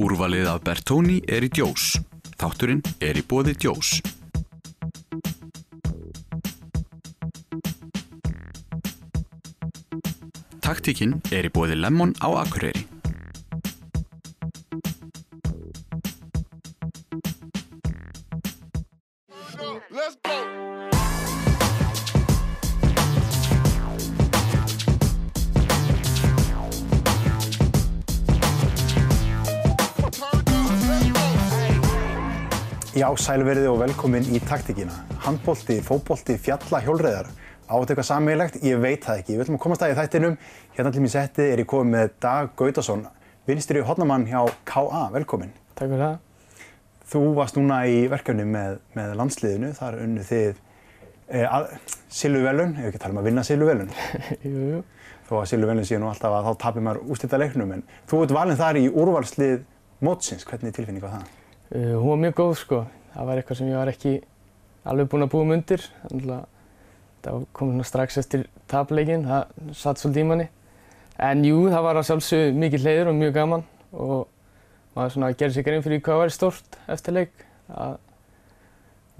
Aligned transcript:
Úrvalið 0.00 0.46
af 0.48 0.62
Bertóni 0.64 1.18
er 1.28 1.44
í 1.44 1.50
djós. 1.52 1.98
Þátturinn 2.40 2.80
er 3.04 3.18
í 3.20 3.24
bóði 3.28 3.52
djós. 3.52 3.98
Taktíkinn 10.64 11.18
er 11.28 11.50
í 11.50 11.52
bóði 11.52 11.76
Lemon 11.76 12.16
á 12.24 12.32
Akureyri. 12.32 12.89
Já, 33.10 33.16
sælverði 33.18 33.66
og 33.66 33.80
velkomin 33.80 34.22
í 34.30 34.38
taktíkina. 34.46 34.92
Handbólti, 35.24 35.80
fótbólti, 35.82 36.36
fjalla, 36.38 36.78
hjólreðar. 36.84 37.26
Á 37.66 37.74
þetta 37.74 37.94
eitthvað 37.96 38.06
sammeilegt? 38.06 38.58
Ég 38.62 38.78
veit 38.78 39.02
það 39.02 39.18
ekki. 39.18 39.32
Við 39.34 39.42
ætlum 39.42 39.56
að 39.56 39.62
komast 39.64 39.82
að 39.82 39.90
í 39.90 39.96
þættinum. 39.98 40.36
Hérna 40.76 40.92
til 40.94 41.02
mér 41.02 41.12
setti 41.16 41.42
er 41.42 41.62
ég 41.64 41.66
komið 41.72 41.90
með 41.96 42.12
Dag 42.22 42.52
Gautason, 42.60 43.02
vinstri 43.50 43.82
hodnamann 43.88 44.28
hjá 44.30 44.44
KA. 44.68 45.00
Velkomin. 45.16 45.50
Takk 45.72 45.90
fyrir 45.90 46.04
það. 46.04 46.68
Þú 47.10 47.22
varst 47.40 47.58
núna 47.58 47.80
í 47.90 47.96
verkefni 48.12 48.44
með, 48.46 48.78
með 48.94 49.16
landsliðinu. 49.18 49.72
Þar 49.80 49.98
unnu 50.04 50.28
þið 50.30 50.62
e, 51.40 51.42
Silvuvelun, 52.20 52.76
ef 52.76 52.86
við 52.86 52.92
ekki 52.92 53.02
tala 53.08 53.16
um 53.16 53.20
að 53.24 53.28
vinna 53.32 53.46
Silvuvelun. 53.50 53.90
jú, 54.52 54.68
jú. 54.76 54.84
Þó 55.26 55.34
að 55.40 55.48
Silvuvelun 55.56 55.90
sé 55.90 55.98
nú 55.98 56.12
alltaf 56.12 56.38
að 56.38 56.46
þá 56.52 56.62
tapir 56.62 56.86
maður 56.86 57.10
úrstýrta 57.10 57.42
leiknum. 57.42 57.74
En 57.74 57.84
þú 58.06 58.22
ert 58.22 58.38
valinn 58.38 58.62
þar 58.62 58.78
í 58.78 58.86
úrvalslið 58.86 59.66
mótsins. 59.98 60.46
Hvernig 60.46 60.78
tilfinning 60.78 61.02
á 61.02 61.18
það? 61.18 61.28
Uh, 61.70 61.98
hún 61.98 62.08
var 62.14 62.24
mjög 62.28 62.38
góð 62.38 62.56
sko. 62.62 62.84
Það 63.14 63.28
var 63.28 63.40
eitthvað 63.40 63.58
sem 63.60 63.70
ég 63.70 63.78
var 63.80 63.90
ekki 63.90 64.14
alveg 64.90 65.10
búinn 65.10 65.26
að 65.26 65.32
búa 65.34 65.46
um 65.46 65.54
undir. 65.56 65.86
Það 67.20 67.46
kom 67.56 67.72
strax 67.84 68.20
eftir 68.22 68.46
tapleikin, 68.70 69.26
það 69.28 69.72
satt 69.76 70.00
svolítið 70.00 70.22
í 70.22 70.28
manni. 70.30 70.46
En 71.20 71.42
jú, 71.44 71.66
það 71.68 71.84
var 71.84 72.00
að 72.00 72.06
sjálfsögðu 72.08 72.52
mikið 72.62 72.86
leiður 72.86 73.10
og 73.10 73.18
mjög 73.18 73.34
gaman 73.36 73.64
og 73.92 74.20
maður 74.96 75.34
gerði 75.36 75.56
sig 75.58 75.66
grein 75.66 75.84
fyrir 75.84 76.00
hvað 76.04 76.22
væri 76.22 76.34
stórt 76.34 76.78
eftir 76.90 77.16
leik 77.18 77.44
að 77.68 77.98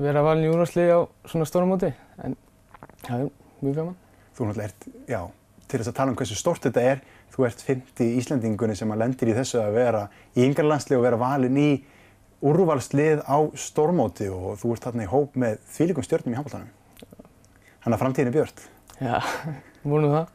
vera 0.01 0.23
valin 0.25 0.47
í 0.47 0.53
úrvarsliði 0.53 0.97
á 0.97 1.01
svona 1.29 1.49
stóra 1.49 1.69
móti. 1.69 1.93
En 2.25 2.39
það 3.05 3.27
er 3.27 3.29
mjög 3.61 3.79
gaman. 3.83 3.99
Þú 4.33 4.49
náttúrulega 4.49 4.71
ert, 4.71 4.89
já, 5.11 5.21
til 5.69 5.81
þess 5.81 5.93
að 5.93 5.99
tala 5.99 6.15
um 6.15 6.19
hversu 6.23 6.39
stórt 6.39 6.65
þetta 6.65 6.87
er, 6.95 7.03
þú 7.35 7.47
ert 7.51 7.65
50 7.67 8.15
Íslandingunni 8.23 8.79
sem 8.79 8.95
að 8.95 9.03
lendir 9.05 9.31
í 9.31 9.37
þessu 9.37 9.61
að 9.61 9.77
vera 9.77 10.07
í 10.35 10.47
yngarlandslið 10.47 10.99
og 10.99 11.05
vera 11.05 11.21
valinn 11.21 11.61
í 11.61 11.71
úrvalslið 12.41 13.23
á 13.27 13.39
stórmóti 13.59 14.29
og 14.33 14.59
þú 14.61 14.75
ert 14.75 14.87
þarna 14.87 15.07
í 15.07 15.11
hóp 15.11 15.37
með 15.41 15.59
þvílikum 15.75 16.07
stjórnum 16.07 16.35
í 16.35 16.39
handbóltanum. 16.39 16.71
Þannig 17.81 17.97
að 17.97 18.03
framtíðin 18.03 18.31
er 18.31 18.37
björt. 18.37 18.63
Já, 19.01 19.17
vonum 19.91 20.15
það. 20.15 20.33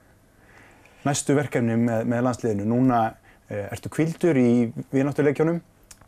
Næstu 1.05 1.37
verkefni 1.37 1.77
með, 1.77 2.05
með 2.09 2.23
landsliðinu, 2.25 2.67
núna 2.69 3.01
eh, 3.49 3.65
ertu 3.69 3.91
kvildur 3.93 4.37
í 4.41 4.51
viðnáttuleikjónum. 4.93 5.59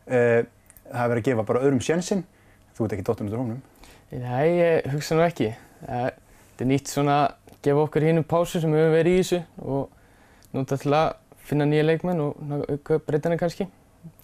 Eh, 0.09 0.45
það 0.88 1.04
er 1.04 1.12
verið 1.14 1.23
að 1.23 1.28
gefa 1.31 1.48
bara 1.50 1.66
öðrum 1.66 1.84
sjensinn. 1.86 2.23
Þú 2.78 2.86
ert 2.86 2.95
ekki 2.98 3.06
dottin 3.09 3.30
út 3.30 3.36
úr 3.36 3.44
hónum. 3.44 3.59
Nei, 4.14 4.48
ég 4.58 4.88
hugsa 4.94 5.17
nú 5.17 5.26
ekki. 5.26 5.52
Eh, 5.86 6.09
Þetta 6.58 6.66
er 6.66 6.70
nýtt 6.72 6.89
svona 6.89 7.16
að 7.22 7.58
gefa 7.67 7.82
okkur 7.86 8.04
hinnum 8.08 8.23
pásu 8.26 8.58
sem 8.58 8.72
við 8.73 8.80
höfum 8.82 8.94
verið 8.95 9.14
í 9.14 9.17
þessu 9.22 9.38
og 9.61 10.56
nota 10.58 10.78
til 10.82 10.94
að 10.98 11.09
finna 11.45 11.67
nýja 11.70 11.84
leikmenn 11.86 12.23
og 12.23 12.88
breytana 13.06 13.38
kannski. 13.38 13.67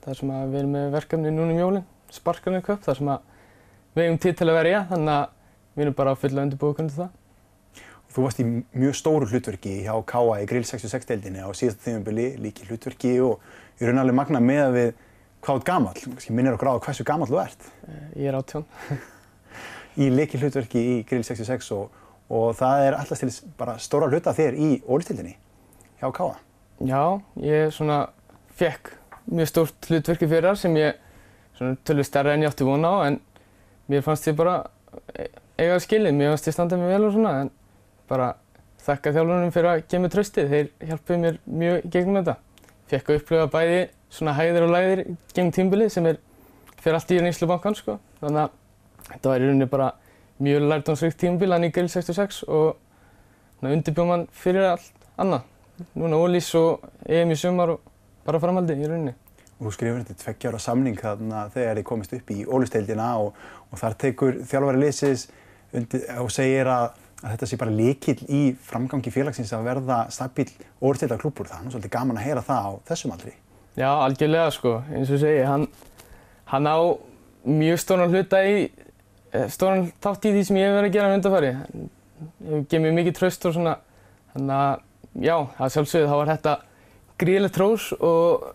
Það 0.03 0.17
sem 0.19 0.31
við 0.51 0.59
erum 0.59 0.73
með 0.75 0.87
verkefni 0.97 1.31
núna 1.31 1.53
um 1.53 1.59
jólinn, 1.61 1.85
Sparkarnir 2.11 2.63
Cup, 2.65 2.81
það 2.83 2.97
sem 2.99 3.11
við 3.95 4.03
hefum 4.07 4.17
tíð 4.25 4.33
til 4.39 4.47
að 4.49 4.57
verja, 4.59 4.81
þannig 4.89 5.13
að 5.13 5.29
við 5.77 5.85
erum 5.85 5.95
bara 5.99 6.13
að 6.15 6.21
fylla 6.23 6.43
undirbúið 6.47 6.79
til 6.81 6.89
það. 6.97 7.11
Þú 8.13 8.25
varst 8.27 8.41
í 8.43 8.45
mjög 8.77 8.97
stóru 8.99 9.25
hlutverki 9.31 9.71
hjá 9.87 9.93
KA 10.05 10.21
í 10.43 10.45
Grill 10.49 10.67
66 10.69 11.07
deildinni 11.09 11.41
á 11.41 11.49
síðasta 11.57 11.87
tímabili, 11.87 12.27
líki 12.37 12.67
hlutverki 12.67 13.15
og 13.25 13.41
í 13.81 13.87
raun 13.87 14.01
alveg 14.03 14.17
magna 14.19 14.41
með 14.43 14.61
að 14.67 14.75
við 14.77 14.89
hvað 15.43 15.63
gamall, 15.71 15.95
kannski 15.97 16.35
minnir 16.37 16.53
okkur 16.59 16.69
á 16.77 16.83
hversu 16.85 17.05
gamall 17.07 17.31
þú 17.31 17.39
ert 17.41 17.65
Eh, 17.87 18.03
Ég 18.21 18.29
er 18.29 18.37
átjón. 18.37 18.67
í 20.03 20.09
líki 20.13 20.37
hlutverki 20.41 20.83
í 20.91 20.93
Grill 21.09 21.25
66 21.25 21.71
og, 21.73 21.89
og 22.29 22.53
það 22.59 22.85
er 22.89 22.97
alltaf 22.99 23.23
til 23.23 23.31
bara 23.57 23.79
stóra 23.81 24.07
hluta 24.11 24.35
þér 24.37 24.59
í 24.61 24.69
ólistildinni 24.85 25.33
hjá 25.99 26.11
KA. 26.13 26.29
Já, 26.85 27.01
ég 27.41 27.73
svona 27.73 28.03
fekk 28.59 28.93
mjög 29.31 29.49
stórt 29.51 29.89
hlutverki 29.89 30.27
fyrir 30.27 30.49
það 30.49 30.61
sem 30.61 30.77
ég 30.77 31.01
tölur 31.87 32.07
stærra 32.07 32.33
en 32.33 32.43
ég 32.43 32.51
átti 32.51 32.67
vona 32.67 32.91
á 32.91 32.97
en 33.07 33.19
mér 33.91 34.03
fannst 34.05 34.27
ég 34.27 34.35
bara 34.37 34.63
e- 35.13 35.29
eiga 35.57 35.75
það 35.75 35.83
skilið, 35.85 36.15
mér 36.17 36.33
fannst 36.33 36.49
ég 36.49 36.55
standa 36.55 36.79
mig 36.79 36.91
vel 36.91 37.07
og 37.07 37.13
svona 37.13 37.33
en 37.43 37.51
bara 38.09 38.33
þakka 38.83 39.13
þjálfurinn 39.15 39.53
fyrir 39.55 39.69
að 39.69 39.83
gefa 39.87 40.03
mér 40.03 40.13
tröstið, 40.13 40.49
þeir 40.51 40.89
hjálpuðu 40.89 41.19
mér 41.23 41.39
mjög 41.45 41.85
gegnum 41.93 42.19
þetta. 42.19 42.35
Fekk 42.91 43.09
að 43.09 43.19
upplifa 43.21 43.45
bæði 43.53 43.79
svona 44.11 44.35
hæðir 44.37 44.65
og 44.65 44.73
læðir 44.73 45.03
gegnum 45.33 45.53
tímbilið 45.55 45.93
sem 45.93 46.09
er 46.09 46.19
fyrir 46.81 46.97
allt 46.97 47.13
í 47.13 47.19
reynslu 47.21 47.47
bankan 47.47 47.77
sko. 47.79 47.97
Þannig 48.19 48.43
að 48.43 48.57
þetta 49.07 49.31
var 49.31 49.39
í 49.39 49.47
rauninni 49.47 49.69
bara 49.71 49.89
mjög 50.43 50.67
lærdomsrikt 50.67 51.19
tímbil 51.21 51.53
hann 51.53 51.67
í 51.67 51.71
Grill 51.71 51.91
66 51.91 52.43
og 52.49 53.63
undirbjóð 53.63 54.09
mann 54.09 54.27
fyrir 54.35 54.73
allt 54.73 55.07
annað 55.15 55.47
núna 55.95 56.19
ólís 56.19 56.49
og 56.59 56.83
EM 57.07 57.31
í 57.31 57.37
sumar 57.39 57.77
og 57.77 57.92
bara 58.25 58.41
framhaldi 58.43 58.79
í 58.79 58.89
rauninni. 58.89 59.13
Og 59.59 59.67
þú 59.67 59.71
skrifur 59.75 60.01
þetta 60.01 60.19
tveggjára 60.23 60.59
samning 60.59 60.99
þarna 60.99 61.45
þegar 61.53 61.79
þið 61.79 61.87
komist 61.87 62.13
upp 62.17 62.33
í 62.33 62.43
ólistildina 62.45 63.09
og, 63.21 63.39
og 63.69 63.79
þar 63.79 63.97
tekur 64.03 64.41
þjálfari 64.49 64.91
undir, 65.73 66.03
og 66.21 66.29
segir 66.33 66.69
að, 66.69 66.99
að 67.21 67.31
þetta 67.33 67.49
sé 67.49 67.59
bara 67.61 67.73
líkil 67.73 68.17
í 68.29 68.41
framgangi 68.67 69.13
félagsins 69.13 69.53
að 69.55 69.69
verða 69.69 69.99
stabíl 70.13 70.49
ólistildar 70.81 71.21
klúpur. 71.21 71.49
Það 71.49 71.65
er 71.65 71.75
svolítið 71.75 71.95
gaman 71.95 72.19
að 72.19 72.27
heyra 72.27 72.45
það 72.45 72.67
á 72.69 72.71
þessum 72.91 73.15
aldri. 73.15 73.33
Já, 73.73 73.89
algjörlega 73.89 74.51
sko, 74.53 74.75
eins 74.93 75.09
og 75.09 75.17
ég 75.17 75.23
segi, 75.23 75.45
hann, 75.49 75.67
hann 76.51 76.69
á 76.69 76.77
mjög 77.49 77.81
stóran 77.81 78.13
hluta 78.13 78.43
í, 78.45 78.67
eh, 79.33 79.47
stóran 79.49 79.87
þátt 80.03 80.27
í 80.29 80.35
því 80.35 80.43
sem 80.45 80.59
ég 80.61 80.69
hef 80.69 80.77
verið 80.77 80.91
að 80.91 80.97
gera 80.97 81.07
hann 81.09 81.17
undanfari. 81.17 81.53
Hann 81.57 81.89
hefur 82.43 82.67
gefið 82.69 82.85
mér 82.85 82.97
mikið 82.99 83.17
tröst 83.17 83.49
og 83.49 83.55
svona, 83.57 83.77
þannig 84.35 84.59
að 84.59 85.25
já, 85.25 85.35
það 85.57 85.73
sjálfsögðu 85.77 86.11
þá 86.11 86.15
var 86.19 86.31
þetta 86.35 86.53
gríðilegt 87.23 87.57
trós 87.57 87.89
og 87.97 88.45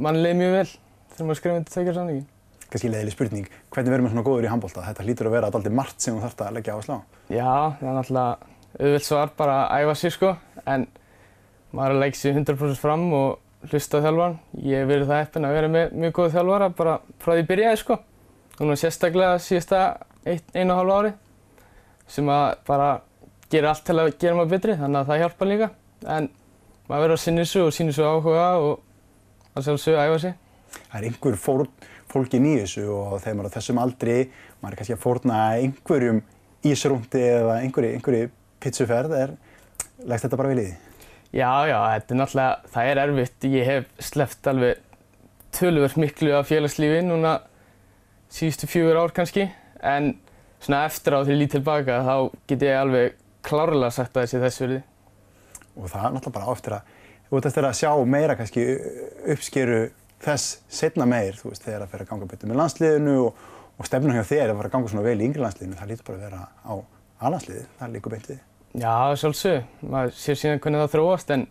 mann 0.00 0.18
leiði 0.22 0.40
mjög 0.40 0.56
vel 0.56 0.66
þegar 1.12 1.28
maður 1.28 1.40
skrifaði 1.40 1.62
þetta 1.62 1.76
tekjar 1.76 1.96
samningi. 2.00 2.26
Kannski 2.66 2.90
leiðileg 2.90 3.14
spurning, 3.14 3.48
hvernig 3.70 3.92
verður 3.92 4.04
maður 4.04 4.14
svona 4.16 4.26
góður 4.26 4.46
í 4.46 4.50
handbólta? 4.50 4.84
Þetta 4.88 5.06
hlýtur 5.06 5.28
að 5.28 5.34
vera 5.36 5.48
alltaf 5.50 5.74
margt 5.78 6.02
sem 6.02 6.16
þú 6.16 6.22
þarfst 6.24 6.42
að 6.42 6.56
leggja 6.56 6.74
á. 6.74 6.98
Já, 7.30 7.50
það 7.78 7.90
er 7.90 7.96
náttúrulega 7.96 8.54
auðvelt 8.76 9.06
svar 9.06 9.34
bara 9.38 9.58
að 9.62 9.84
æfa 9.84 9.94
sig 10.00 10.14
sko, 10.16 10.32
en 10.66 10.86
maður 11.70 11.92
er 11.92 11.96
að 11.96 12.02
leggja 12.02 12.20
sig 12.20 12.34
100% 12.34 12.80
fram 12.82 13.06
og 13.16 13.70
hlusta 13.70 14.00
á 14.00 14.04
þjálfaran. 14.04 14.38
Ég 14.66 14.82
hef 14.82 14.90
verið 14.90 15.12
það 15.12 15.22
heppinn 15.22 15.46
að 15.46 15.56
vera 15.56 15.70
með 15.76 15.94
mjög 16.02 16.16
góð 16.18 16.34
þjálfara 16.34 16.68
bara 16.80 16.96
frá 17.22 17.32
því 17.32 17.46
byrjaði 17.52 17.80
sko. 17.82 17.98
Núna 18.56 18.78
sérstaklega 18.80 19.38
síðasta 19.46 19.80
einu 20.26 20.74
og 20.74 20.80
hálfa 20.80 20.98
ári 20.98 21.14
sem 22.10 22.28
að 22.30 22.46
bara 22.66 22.90
gera 23.52 23.70
allt 23.72 23.86
til 23.86 23.96
að 24.00 24.12
gera 24.18 24.36
maður 24.38 24.52
betri, 24.56 24.76
þannig 24.78 25.00
að 25.00 25.10
það 25.12 25.22
hjálpa 25.22 25.48
líka. 25.50 25.70
En 26.16 26.28
maður 26.86 27.04
verður 27.04 27.16
að 27.16 27.22
sinni 27.24 27.44
þessu 27.44 27.64
og 27.66 27.74
sinni 27.74 27.94
þessu 27.94 28.06
áhuga 28.06 28.46
og 28.62 29.52
að 29.56 29.68
sjálfsögðu 29.68 30.00
að 30.00 30.08
æfa 30.10 30.22
sig. 30.24 30.34
Það 30.76 30.96
er 30.98 31.08
einhver 31.10 31.38
fór, 31.40 31.66
fólkin 32.12 32.48
í 32.48 32.56
þessu 32.62 32.86
og 32.92 33.18
þegar 33.22 33.38
maður 33.38 33.48
er 33.48 33.52
á 33.52 33.56
þessum 33.56 33.82
aldri, 33.82 34.16
maður 34.60 34.76
er 34.76 34.80
kannski 34.80 34.96
að 34.96 35.04
fórna 35.04 35.42
einhverjum 35.60 36.24
ísrúndi 36.66 37.22
eða 37.22 37.60
einhverju, 37.62 37.92
einhverju 37.96 38.32
pizzuferð, 38.62 39.14
er, 39.16 39.36
leggst 40.04 40.26
þetta 40.26 40.40
bara 40.40 40.54
í 40.54 40.58
því? 40.60 40.68
Já, 41.36 41.50
já, 41.68 41.76
þetta 41.92 42.14
er 42.14 42.20
náttúrulega, 42.20 42.72
það 42.72 42.90
er 42.90 43.00
erfitt. 43.02 43.46
Ég 43.52 43.66
hef 43.68 43.88
sleppt 44.08 44.48
alveg 44.50 44.82
töluvert 45.56 45.98
miklu 46.00 46.32
af 46.36 46.48
félagslífi 46.50 47.02
núna 47.04 47.38
síðustu 48.32 48.68
fjögur 48.70 49.00
ár 49.02 49.14
kannski. 49.16 49.48
En 49.82 50.14
svona 50.62 50.84
eftir 50.88 51.16
á 51.16 51.20
því 51.20 51.34
ég 51.34 51.40
lít 51.42 51.54
tilbaka 51.56 52.00
þá 52.06 52.16
get 52.48 52.64
ég 52.64 52.80
alveg 52.80 53.18
klárlega 53.46 53.92
sagt 53.94 54.16
að 54.16 54.26
þessi 54.26 54.42
þess 54.44 54.62
verði. 54.64 54.80
Og 55.76 55.90
það 55.92 56.08
er 56.08 56.16
náttúrulega 56.16 56.36
bara 56.38 56.48
á 56.48 56.52
eftir 56.56 56.76
að, 56.76 56.90
þú 57.28 57.38
ert 57.38 57.48
eftir 57.50 57.68
að 57.68 57.78
sjá 57.80 57.90
meira 58.16 58.36
kannski 58.38 58.66
uppskeru 59.34 59.80
þess 60.24 60.58
setna 60.72 61.06
meir, 61.08 61.36
þú 61.36 61.52
veist, 61.52 61.64
þegar 61.66 61.84
að 61.84 61.92
fyrir 61.92 62.06
að 62.06 62.12
ganga 62.12 62.28
betur 62.30 62.50
með 62.50 62.60
landsliðinu 62.62 63.16
og, 63.26 63.40
og 63.76 63.88
stefnum 63.88 64.16
hjá 64.16 64.24
þér 64.24 64.52
að 64.52 64.60
fara 64.60 64.70
að 64.70 64.76
ganga 64.76 64.92
svona 64.92 65.06
vel 65.06 65.18
í 65.20 65.26
yngri 65.26 65.44
landsliðinu, 65.44 65.80
það 65.80 65.92
lítur 65.92 66.08
bara 66.08 66.18
að 66.18 66.24
vera 66.26 66.44
á 66.64 66.74
A-landsliði, 67.16 67.62
það 67.78 67.92
líkur 67.94 68.12
beint 68.12 68.26
við. 68.28 68.40
Já, 68.76 68.94
sjálfsögðu. 69.16 69.60
Maður 69.88 70.16
sér 70.20 70.36
síðan 70.36 70.58
hvernig 70.60 70.82
það 70.82 70.90
þróast 70.92 71.30
en 71.32 71.44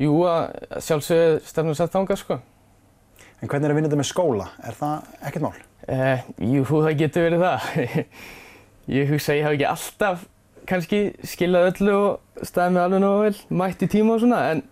jú, 0.00 0.10
að 0.28 0.82
sjálfsögðu 0.84 1.38
stefnum 1.48 1.78
sett 1.78 1.94
þangað 1.94 2.20
sko. 2.20 2.36
En 3.40 3.48
hvernig 3.48 3.68
er 3.68 3.72
að 3.72 3.78
vinna 3.78 3.88
þetta 3.88 4.00
með 4.02 4.10
skóla? 4.10 4.48
Er 4.60 4.76
það 4.76 5.08
ekkert 5.28 5.46
mál? 5.46 5.62
Eh, 5.88 6.26
jú, 6.50 6.66
það 6.68 6.98
getur 7.00 7.26
verið 7.28 7.44
það. 7.46 7.70
ég 8.98 9.12
hugsa 9.14 9.32
að 9.32 9.38
ég 9.38 9.48
hafi 9.48 9.58
ekki 9.58 9.70
alltaf 9.70 10.28
kannski 10.68 11.00
skilað 11.26 11.70
öllu 11.72 11.94
og 11.94 12.44
staðið 12.46 12.76
mig 12.76 12.84
alveg 12.84 13.02
nógu 13.04 13.24
vel, 13.24 13.34
mætt 13.60 13.84
í 13.84 13.88
tíma 13.90 14.16
og 14.16 14.22
svona, 14.22 14.40
en 14.54 14.62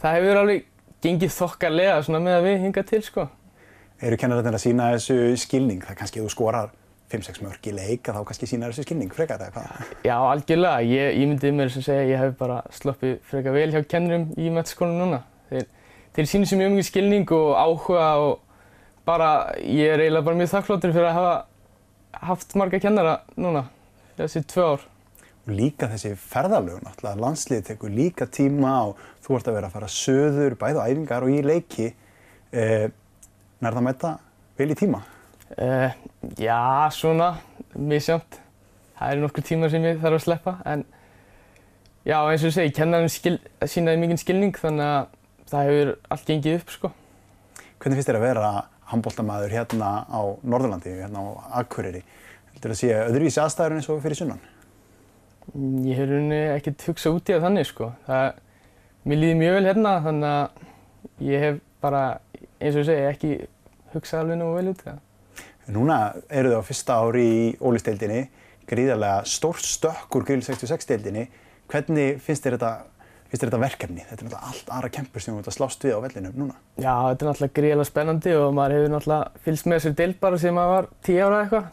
það 0.00 0.16
hefur 0.18 0.40
alveg 0.42 0.66
gengið 1.04 1.32
þokkarlega 1.36 2.02
svona 2.06 2.20
með 2.24 2.36
að 2.36 2.46
við 2.48 2.58
hinga 2.66 2.84
til 2.90 3.00
sko. 3.06 3.26
Eru 4.00 4.18
kennararnir 4.20 4.56
að 4.56 4.62
sína 4.64 4.92
þessu 4.94 5.16
skilning? 5.40 5.80
Það 5.84 5.94
er 5.94 5.98
kannski 6.00 6.20
ef 6.20 6.28
þú 6.28 6.34
skorar 6.34 6.70
5-6 7.10 7.42
mörg 7.44 7.66
í 7.66 7.74
leik 7.74 8.08
að 8.08 8.20
þá 8.20 8.28
kannski 8.28 8.48
sína 8.48 8.70
þessu 8.70 8.86
skilning 8.86 9.10
frekar 9.12 9.42
eða 9.42 9.52
hvað? 9.56 9.90
Já, 10.06 10.14
algjörlega. 10.18 10.86
Ég, 10.86 11.18
ég 11.18 11.28
myndi 11.28 11.50
mér 11.56 11.72
sem 11.74 11.84
segja 11.84 12.04
að 12.04 12.12
ég 12.12 12.22
hef 12.22 12.36
bara 12.38 12.60
sloppið 12.76 13.16
frekar 13.28 13.56
vel 13.56 13.66
hjá 13.74 13.82
kennurum 13.90 14.28
í 14.38 14.52
metaskólanum 14.54 15.02
núna. 15.04 15.20
Þeir, 15.50 15.66
þeir 16.16 16.30
sýnir 16.30 16.50
sér 16.52 16.62
mjög 16.62 16.72
mikið 16.76 16.88
skilning 16.88 17.34
og 17.36 17.50
áhuga 17.58 18.06
og 18.22 18.32
bara, 19.08 19.30
ég 19.58 19.90
er 19.90 20.04
eiginlega 20.04 20.28
bara 20.30 20.40
mjög 20.40 20.52
þakkláttur 20.54 20.94
fyrir 20.94 21.10
að 21.10 21.18
hafa 21.18 21.34
haft 22.30 22.56
marga 22.58 22.80
kennara 22.82 23.18
núna 23.36 23.66
þessi 24.18 24.42
tvö 24.50 24.66
ár. 24.74 24.86
Líka 25.48 25.88
þessi 25.88 26.12
ferðalög 26.20 26.82
náttúrulega, 26.84 27.20
landslið 27.24 27.62
tekur 27.70 27.94
líka 27.94 28.26
tíma 28.28 28.74
og 28.90 28.98
þú 29.24 29.38
ert 29.38 29.48
að 29.48 29.56
vera 29.56 29.70
að 29.70 29.76
fara 29.78 29.88
söður, 29.94 30.56
bæða 30.60 30.84
æfingar 30.90 31.24
og 31.24 31.32
í 31.32 31.40
leiki. 31.46 31.88
Eh, 32.52 32.90
nærða 33.64 33.80
að 33.80 33.86
mæta 33.86 34.12
vel 34.58 34.70
í 34.74 34.76
tíma? 34.78 35.00
Uh, 35.56 35.90
já, 36.38 36.90
svona, 36.94 37.32
misjönd. 37.74 38.38
Það 38.98 39.14
eru 39.14 39.24
nokkur 39.24 39.46
tímar 39.48 39.72
sem 39.72 39.86
ég 39.88 40.02
þarf 40.02 40.18
að 40.18 40.24
sleppa 40.26 40.52
en 40.68 40.84
já, 42.04 42.18
eins 42.20 42.44
og 42.44 42.50
þú 42.50 42.52
segir, 42.58 42.74
kennarinn 42.76 43.10
skil, 43.10 43.38
sínaði 43.64 44.02
mikinn 44.02 44.20
skilning 44.20 44.60
þannig 44.60 44.86
að 44.86 45.16
það 45.50 45.70
hefur 45.70 45.92
allt 46.14 46.28
gengið 46.28 46.58
upp 46.60 46.74
sko. 46.76 46.92
Hvernig 47.80 47.98
finnst 47.98 48.12
þér 48.12 48.20
að 48.20 48.26
vera 48.28 48.52
handbóltamæður 48.92 49.56
hérna 49.56 49.90
á 50.04 50.20
Norðurlandi, 50.44 50.94
hérna 51.00 51.24
á 51.24 51.28
Akureyri? 51.62 52.04
Heldur 52.52 52.74
að 52.74 52.80
sé 52.82 52.92
öðruvísi 53.00 53.40
aðstæður 53.42 53.78
eins 53.78 53.90
og 53.90 54.02
fyrir 54.04 54.20
sunnan? 54.20 54.42
Ég 55.50 55.98
hef 55.98 56.06
rauninni 56.06 56.40
ekkert 56.54 56.84
hugsað 56.86 57.16
út 57.16 57.30
í 57.30 57.34
það 57.34 57.44
þannig 57.48 57.66
sko. 57.66 57.90
Það, 58.06 58.26
mér 59.10 59.20
líði 59.20 59.38
mjög 59.40 59.56
vel 59.56 59.64
hérna 59.66 59.94
þannig 60.04 60.34
að 60.34 61.24
ég 61.26 61.44
hef 61.44 61.56
bara, 61.82 62.02
eins 62.60 62.76
og 62.76 62.82
þú 62.82 62.84
segir, 62.86 63.08
ekki 63.10 63.30
hugsað 63.94 64.22
alveg 64.22 64.38
nú 64.38 64.50
vel 64.54 64.68
út 64.70 64.84
í 64.84 64.86
það. 64.90 65.00
Núna 65.70 65.96
eru 66.28 66.52
þið 66.52 66.62
á 66.62 66.68
fyrsta 66.68 67.00
ári 67.02 67.24
í 67.30 67.42
ólisteildinni, 67.62 68.22
gríðarlega 68.70 69.26
stórt 69.30 69.66
stökk 69.66 70.18
úr 70.18 70.28
grill 70.28 70.44
66-deildinni. 70.46 71.26
Hvernig 71.70 72.22
finnst 72.22 72.46
þér 72.46 72.56
þetta, 72.58 72.70
finnst 73.30 73.42
þér 73.42 73.50
þetta 73.50 73.62
verkefni? 73.64 74.06
Þetta 74.06 74.16
er 74.16 74.30
náttúrulega 74.30 74.52
allt 74.52 74.72
aðra 74.76 74.92
kempur 74.94 75.24
sem 75.24 75.34
þú 75.34 75.42
ert 75.42 75.50
að 75.50 75.56
slást 75.58 75.86
við 75.86 75.98
á 75.98 76.04
vellinum 76.06 76.38
núna. 76.44 76.56
Já, 76.76 76.94
þetta 76.94 77.26
er 77.26 77.30
náttúrulega 77.30 77.58
gríðarlega 77.58 77.90
spennandi 77.90 78.38
og 78.38 78.56
maður 78.58 78.76
hefur 78.78 78.94
náttúrulega 78.94 79.44
fylgst 79.46 79.70
með 79.70 79.78
þessari 79.78 80.00
deild 80.02 80.18
bara 80.22 80.40
sem 80.42 80.58
maður 80.58 80.74
var 80.76 80.90
10 81.10 81.22
ára 81.26 81.42
eitthvað. 81.44 81.70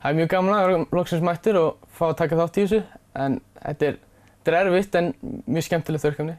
Það 0.00 0.10
er 0.10 0.16
mjög 0.16 0.30
gaman 0.32 0.54
að 0.56 0.62
vera 0.64 0.84
loksins 0.96 1.24
mættur 1.24 1.58
og 1.60 1.90
fá 1.92 2.06
að 2.06 2.18
taka 2.22 2.38
þátt 2.38 2.54
í 2.56 2.62
þessu. 2.64 2.78
En 3.20 3.34
þetta 3.60 3.88
er, 3.90 3.98
þetta 4.38 4.52
er 4.52 4.70
erfitt 4.70 4.96
en 5.00 5.10
mjög 5.44 5.66
skemmtilegt 5.66 6.06
verkefni. 6.08 6.36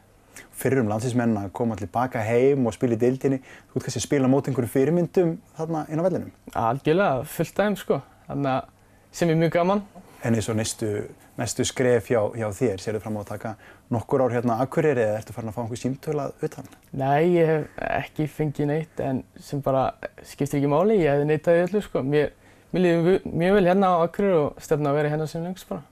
Fyrrum 0.62 0.88
landsinsmenn 0.90 1.36
að 1.38 1.52
koma 1.54 1.76
allir 1.76 1.90
baka 1.92 2.24
heim 2.26 2.66
og 2.66 2.74
spila 2.74 2.96
í 2.96 3.00
deildinni. 3.00 3.38
Þú 3.70 3.78
ert 3.78 3.86
kannski 3.86 4.02
að 4.02 4.06
spila 4.08 4.30
mót 4.32 4.50
einhverjum 4.50 4.72
fyrirmyndum 4.72 5.34
þarna 5.58 5.84
inn 5.88 6.02
á 6.02 6.06
vellinum. 6.08 6.34
Algjörlega, 6.58 7.22
fullt 7.36 7.62
þeim 7.62 7.78
sko. 7.78 8.00
Þannig 8.26 8.52
að 8.56 8.70
sem 9.12 9.30
er 9.30 9.40
mjög 9.44 9.54
gaman. 9.60 9.84
En 10.22 10.38
eins 10.38 10.48
og 10.50 10.58
næstu, 10.58 10.90
næstu 11.38 11.66
skref 11.66 12.10
hjá, 12.10 12.20
hjá 12.38 12.46
þér, 12.58 12.82
sér 12.82 12.96
þið 12.96 13.06
fram 13.06 13.18
á 13.18 13.22
að 13.22 13.30
taka 13.32 13.54
nokkur 13.92 14.26
ár 14.26 14.36
hérna 14.36 14.58
Akureyri 14.64 15.02
eða 15.04 15.18
ertu 15.20 15.34
farin 15.36 15.50
að 15.50 15.56
fá 15.56 15.62
einhver 15.64 15.80
símtölað 15.80 16.46
utan? 16.46 16.70
Nei, 16.96 17.34
ég 17.36 17.50
hef 17.50 17.82
ekki 17.88 18.28
fengið 18.30 18.70
neitt 18.70 19.02
en 19.04 19.22
sem 19.38 19.62
bara 19.62 19.90
skiptir 20.26 20.60
ekki 20.60 20.70
máli. 20.70 21.02
Ég 21.02 21.14
hefði 21.14 21.28
neitað 21.28 21.58
í 21.58 21.64
öllu 21.66 21.82
sko. 21.84 22.04
Mér, 22.06 22.32
mér 22.72 22.84
líður 22.86 23.26
mjög 23.28 23.56
vel 23.58 23.64
hérna 23.68 23.90
á 23.92 23.96
Akureyri 24.02 24.36
og 24.38 24.62
stefna 24.64 24.92
að 24.92 25.00
vera 25.00 25.12
hérna 25.12 25.26
sem 25.30 25.44
lengst 25.44 25.68
bara. 25.68 25.82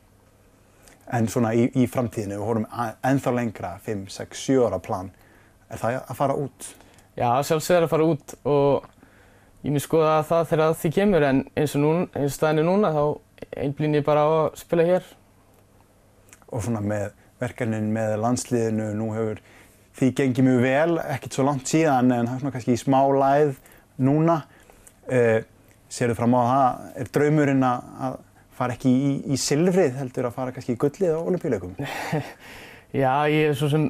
En 1.11 1.27
svona 1.29 1.51
í, 1.59 1.67
í 1.75 1.87
framtíðinu, 1.91 2.39
við 2.39 2.47
horfum 2.47 2.67
ennþá 3.07 3.33
lengra, 3.35 3.73
5, 3.83 4.07
6, 4.15 4.45
7 4.47 4.67
ára 4.69 4.79
plan, 4.83 5.11
er 5.69 5.81
það 5.81 5.99
að 6.01 6.19
fara 6.21 6.37
út? 6.39 6.69
Já, 7.19 7.29
sjálfsögur 7.45 7.87
að 7.87 7.93
fara 7.93 8.07
út 8.07 8.35
og 8.49 8.87
ég 9.67 9.75
mér 9.75 9.85
skoða 9.85 10.21
það 10.29 10.45
þegar 10.53 10.77
því 10.81 10.93
kemur 10.97 11.27
en 11.27 11.41
eins 11.59 11.75
og, 11.75 11.83
núna, 11.83 12.05
eins 12.15 12.31
og 12.31 12.37
staðinu 12.37 12.67
núna 12.69 12.93
þá 12.95 13.03
einblýn 13.65 13.99
ég 13.99 14.07
bara 14.07 14.23
á 14.25 14.31
að 14.31 14.61
spila 14.63 14.87
hér. 14.87 15.09
Og 16.51 16.63
svona 16.65 16.83
með 16.85 17.11
verkefnin 17.41 17.91
með 17.95 18.17
landsliðinu, 18.23 18.91
nú 18.97 19.11
hefur 19.17 19.41
því 19.99 20.11
gengið 20.17 20.47
mjög 20.47 20.63
vel, 20.65 20.99
ekkert 21.03 21.37
svo 21.37 21.47
langt 21.49 21.69
síðan 21.69 22.13
en 22.15 22.29
það 22.29 22.35
er 22.35 22.43
svona 22.45 22.55
kannski 22.57 22.77
í 22.77 22.81
smá 22.81 23.01
læð 23.21 23.57
núna. 24.01 24.43
Uh, 25.11 25.41
Serðu 25.91 26.17
fram 26.19 26.37
á 26.39 26.43
það, 26.47 26.83
er 27.03 27.09
draumurinn 27.17 27.65
að 27.67 27.95
að 28.07 28.19
fara 28.61 28.77
ekki 28.77 28.91
í, 28.93 29.13
í 29.33 29.39
silfrið 29.41 29.97
heldur 29.97 30.29
að 30.29 30.37
fara 30.37 30.53
kannski 30.55 30.77
í 30.77 30.81
gullið 30.81 31.17
á 31.17 31.21
olimpíuleikum? 31.21 31.75
Já, 33.03 33.13
ég 33.31 33.51
er 33.51 33.57
svo 33.57 33.71
sem 33.73 33.89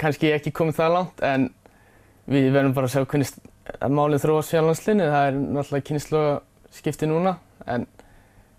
kannski 0.00 0.32
ekki 0.34 0.52
komið 0.54 0.80
það 0.80 0.96
langt 0.98 1.22
en 1.24 1.48
við 2.28 2.50
verðum 2.52 2.74
bara 2.76 2.90
að 2.90 2.96
sjá 2.96 3.06
hvernig 3.08 3.30
að 3.78 3.94
málið 3.96 4.24
þróast 4.24 4.52
hjá 4.52 4.60
landsliðinu. 4.64 5.06
Það 5.12 5.28
er 5.28 5.38
náttúrulega 5.40 5.88
kynnslóða 5.88 6.34
skipti 6.74 7.08
núna 7.08 7.36
en 7.70 7.86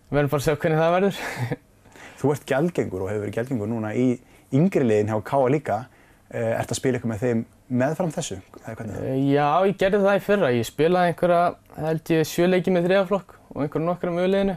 við 0.10 0.18
verðum 0.18 0.34
bara 0.34 0.42
að 0.42 0.48
sjá 0.48 0.56
hvernig 0.64 0.82
það 0.82 0.96
verður. 0.96 1.22
Þú 2.20 2.34
ert 2.34 2.48
gjaldgengur 2.50 3.06
og 3.06 3.12
hefur 3.12 3.26
verið 3.26 3.38
gjaldgengur 3.38 3.70
núna 3.70 3.94
í 3.94 4.08
yngri 4.56 4.88
liðin 4.88 5.12
hjá 5.14 5.20
Káa 5.30 5.52
líka. 5.54 5.80
Uh, 6.26 6.56
ert 6.58 6.72
að 6.74 6.80
spila 6.80 6.98
eitthvað 6.98 7.12
með 7.12 7.22
þeim 7.22 7.42
meðfram 7.82 8.12
þessu? 8.16 8.36
Eh, 8.66 9.18
Já, 9.30 9.46
ég 9.70 9.76
gerði 9.78 10.00
það 10.02 10.18
í 10.18 10.24
fyrra. 10.26 10.52
Ég 10.56 10.66
spilaði 10.68 11.12
einhverja, 11.12 11.42
held 11.78 12.12
ég, 12.16 12.26
sjö 12.30 12.48
leiki 12.50 12.74
með 12.74 12.88
þriðaflokk 12.90 13.36
og 13.54 13.60
einhverja 13.62 13.86
nokkra 13.86 14.14
með 14.16 14.32
liðinu. 14.34 14.56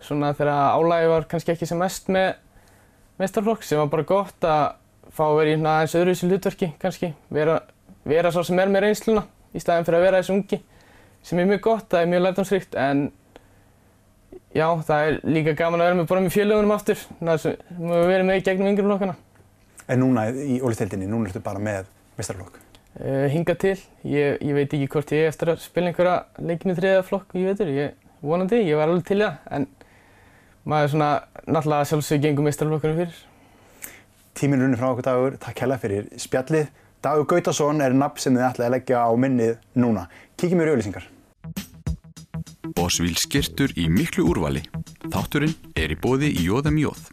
Svona 0.00 0.32
þegar 0.38 0.78
álægi 0.78 1.10
var 1.12 1.26
kannski 1.28 1.52
ekki 1.52 1.68
sem 1.68 1.80
mest 1.82 2.08
með 2.14 2.30
meistarflokk 3.18 3.66
sem 3.66 3.80
var 3.82 3.92
bara 3.92 4.06
gott 4.08 4.48
að 4.48 4.64
fá 5.12 5.24
að 5.26 5.36
vera 5.40 5.52
í 5.52 5.58
svona 5.58 5.76
aðeins 5.76 5.98
öðruvísi 5.98 6.30
hlutverki 6.30 6.70
kannski. 6.80 7.12
Vera, 7.34 7.60
vera 8.08 8.32
sá 8.32 8.40
sem 8.46 8.60
er 8.62 8.72
með 8.72 8.86
reynsluna 8.86 9.26
í 9.52 9.62
staðin 9.62 9.88
fyrir 9.88 10.00
að 10.00 10.06
vera 10.08 10.22
þessi 10.22 10.36
ungi. 10.38 10.60
Sem 11.26 11.40
er 11.42 11.48
mjög 11.50 11.64
gott, 11.68 11.88
það 11.92 12.04
er 12.04 12.12
mjög 12.14 12.24
lærdómsríkt 12.24 12.76
en 12.80 13.06
já, 14.54 14.68
það 14.88 14.98
er 15.04 15.20
líka 15.26 15.56
gaman 15.58 15.82
að 15.82 15.90
vera 15.90 16.00
með 16.00 16.12
bara 16.12 16.24
með 16.24 16.36
fjölugunum 16.36 16.76
aftur. 16.78 17.08
Það 17.20 17.40
sem 17.44 17.58
við 17.76 18.12
verið 18.14 18.28
með 18.30 18.38
í 18.40 18.44
gegnum 18.48 18.70
yngri 18.72 18.86
flokkana. 18.88 19.16
En 19.88 20.02
núna 20.02 20.26
í 20.28 20.58
ólisteildinni, 20.60 21.08
núna 21.08 21.30
ertu 21.30 21.40
bara 21.44 21.62
með 21.62 21.88
mestarflokk. 22.18 22.58
Uh, 22.98 23.28
hinga 23.32 23.54
til. 23.60 23.76
Ég, 24.04 24.40
ég 24.42 24.56
veit 24.56 24.72
ekki 24.74 24.88
hvort 24.92 25.12
ég 25.14 25.24
er 25.24 25.32
eftir 25.32 25.52
að 25.52 25.62
spila 25.64 25.90
einhverja 25.90 26.16
leiki 26.42 26.68
með 26.68 26.80
þriða 26.82 27.04
flokk 27.06 27.36
í 27.38 27.44
vetur. 27.46 27.70
Ég 27.72 27.94
vonandi, 28.24 28.60
ég 28.66 28.80
var 28.80 28.90
alveg 28.90 29.06
til 29.08 29.20
það. 29.22 29.38
En 29.54 29.68
maður 30.68 30.92
svona, 30.94 31.10
náttúrulega 31.46 31.88
sjálfsög 31.92 32.24
gengum 32.24 32.48
meistarflokkunum 32.48 33.00
fyrir. 33.04 33.22
Tíminn 34.38 34.64
runni 34.64 34.78
frá 34.78 34.90
okkur 34.90 35.06
dagur, 35.06 35.38
takk 35.42 35.64
hella 35.64 35.78
fyrir 35.80 36.10
spjallið. 36.20 36.68
Dagur 37.02 37.28
Gautason 37.30 37.80
er 37.82 37.94
nafn 37.94 38.22
sem 38.22 38.34
þið 38.34 38.48
ætlaði 38.48 38.68
að 38.68 38.74
leggja 38.74 39.04
á 39.06 39.10
minnið 39.14 39.54
núna. 39.78 40.08
Kíkjum 40.38 40.64
í 40.64 40.68
auðlýsingar. 40.68 41.08
Bosvíl 42.74 43.14
skirtur 43.18 43.72
í 43.78 43.86
miklu 43.90 44.26
úrvali. 44.30 44.64
Þátturinn 45.08 45.54
er 45.78 45.94
í 45.94 45.98
bóði 45.98 46.34
í 46.34 46.48
Jóðum 46.50 46.82
Jóð. 46.82 47.08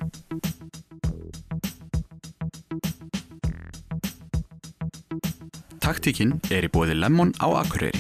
Taktíkinn 5.86 6.32
er 6.50 6.66
í 6.66 6.70
bóði 6.74 6.96
Lemon 6.98 7.30
á 7.38 7.46
Akureyri. 7.62 8.00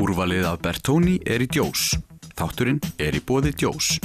Úrvalið 0.00 0.48
af 0.48 0.62
Bertóni 0.64 1.18
er 1.28 1.44
í 1.44 1.50
djós. 1.52 1.90
Þátturinn 2.32 2.80
er 2.96 3.18
í 3.18 3.20
bóði 3.28 3.52
djós. 3.60 3.98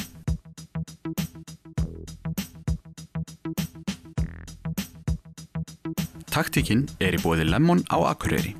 Taktíkinn 6.27 6.89
er 6.99 7.15
í 7.15 7.23
bóði 7.23 7.47
Lemon 7.47 7.87
á 7.87 8.03
Akureyri. 8.11 8.57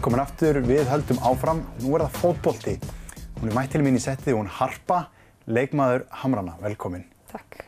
Velkomin 0.00 0.20
aftur. 0.22 0.56
Við 0.64 0.86
höldum 0.88 1.18
áfram. 1.28 1.58
Nú 1.84 1.90
er 1.92 2.06
það 2.06 2.14
fótbolti. 2.22 2.72
Hún 3.36 3.50
er 3.50 3.56
mætt 3.58 3.74
til 3.74 3.82
mín 3.84 3.98
í 3.98 4.00
settið, 4.00 4.38
hún 4.38 4.46
Harpa, 4.48 5.10
leikmaður 5.44 6.06
Hamrana. 6.22 6.54
Velkomin. 6.62 7.02
Takk. 7.28 7.58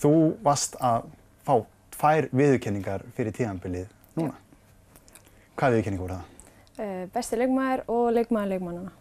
Þú 0.00 0.12
varst 0.46 0.78
að 0.80 1.10
fá 1.44 1.58
tvær 1.92 2.30
viðurkenningar 2.32 3.04
fyrir 3.18 3.36
tíðanbilið 3.36 3.90
núna. 4.16 4.38
Hvað 5.60 5.76
viðurkenningar 5.76 6.06
voru 6.06 6.16
það? 6.16 6.48
Uh, 6.78 7.04
besti 7.18 7.42
leikmaður 7.42 7.84
og 7.98 8.08
leikmaður 8.16 8.50
leikmannana. 8.54 8.96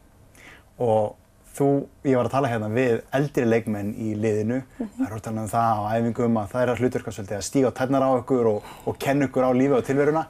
Og 0.84 1.15
þú, 1.55 1.70
ég 2.03 2.20
var 2.20 2.27
að 2.27 2.36
tala 2.36 2.51
hérna 2.51 2.72
við 2.75 2.98
eldri 3.15 3.48
leikmenn 3.48 3.96
í 3.96 4.12
liðinu. 4.20 4.60
Það 4.81 5.08
er 5.08 5.17
orðan 5.22 5.41
um 5.46 5.50
það 5.55 5.72
á 5.72 5.84
æfingum 5.96 6.43
að 6.43 6.51
það 6.51 6.67
er 6.67 6.75
að 6.75 6.84
hlutverka 6.84 7.15
svolítið 7.15 7.39
að 7.39 7.48
stíga 7.48 7.74
tætnar 7.79 8.03
á 8.03 8.12
ykkur 8.20 8.53
og, 8.58 8.72
og 8.84 9.00
kenna 9.00 9.31
ykkur 9.31 9.48
á 9.48 9.51
lífi 9.55 9.79
og 9.79 9.88
tilveruna. 9.88 10.27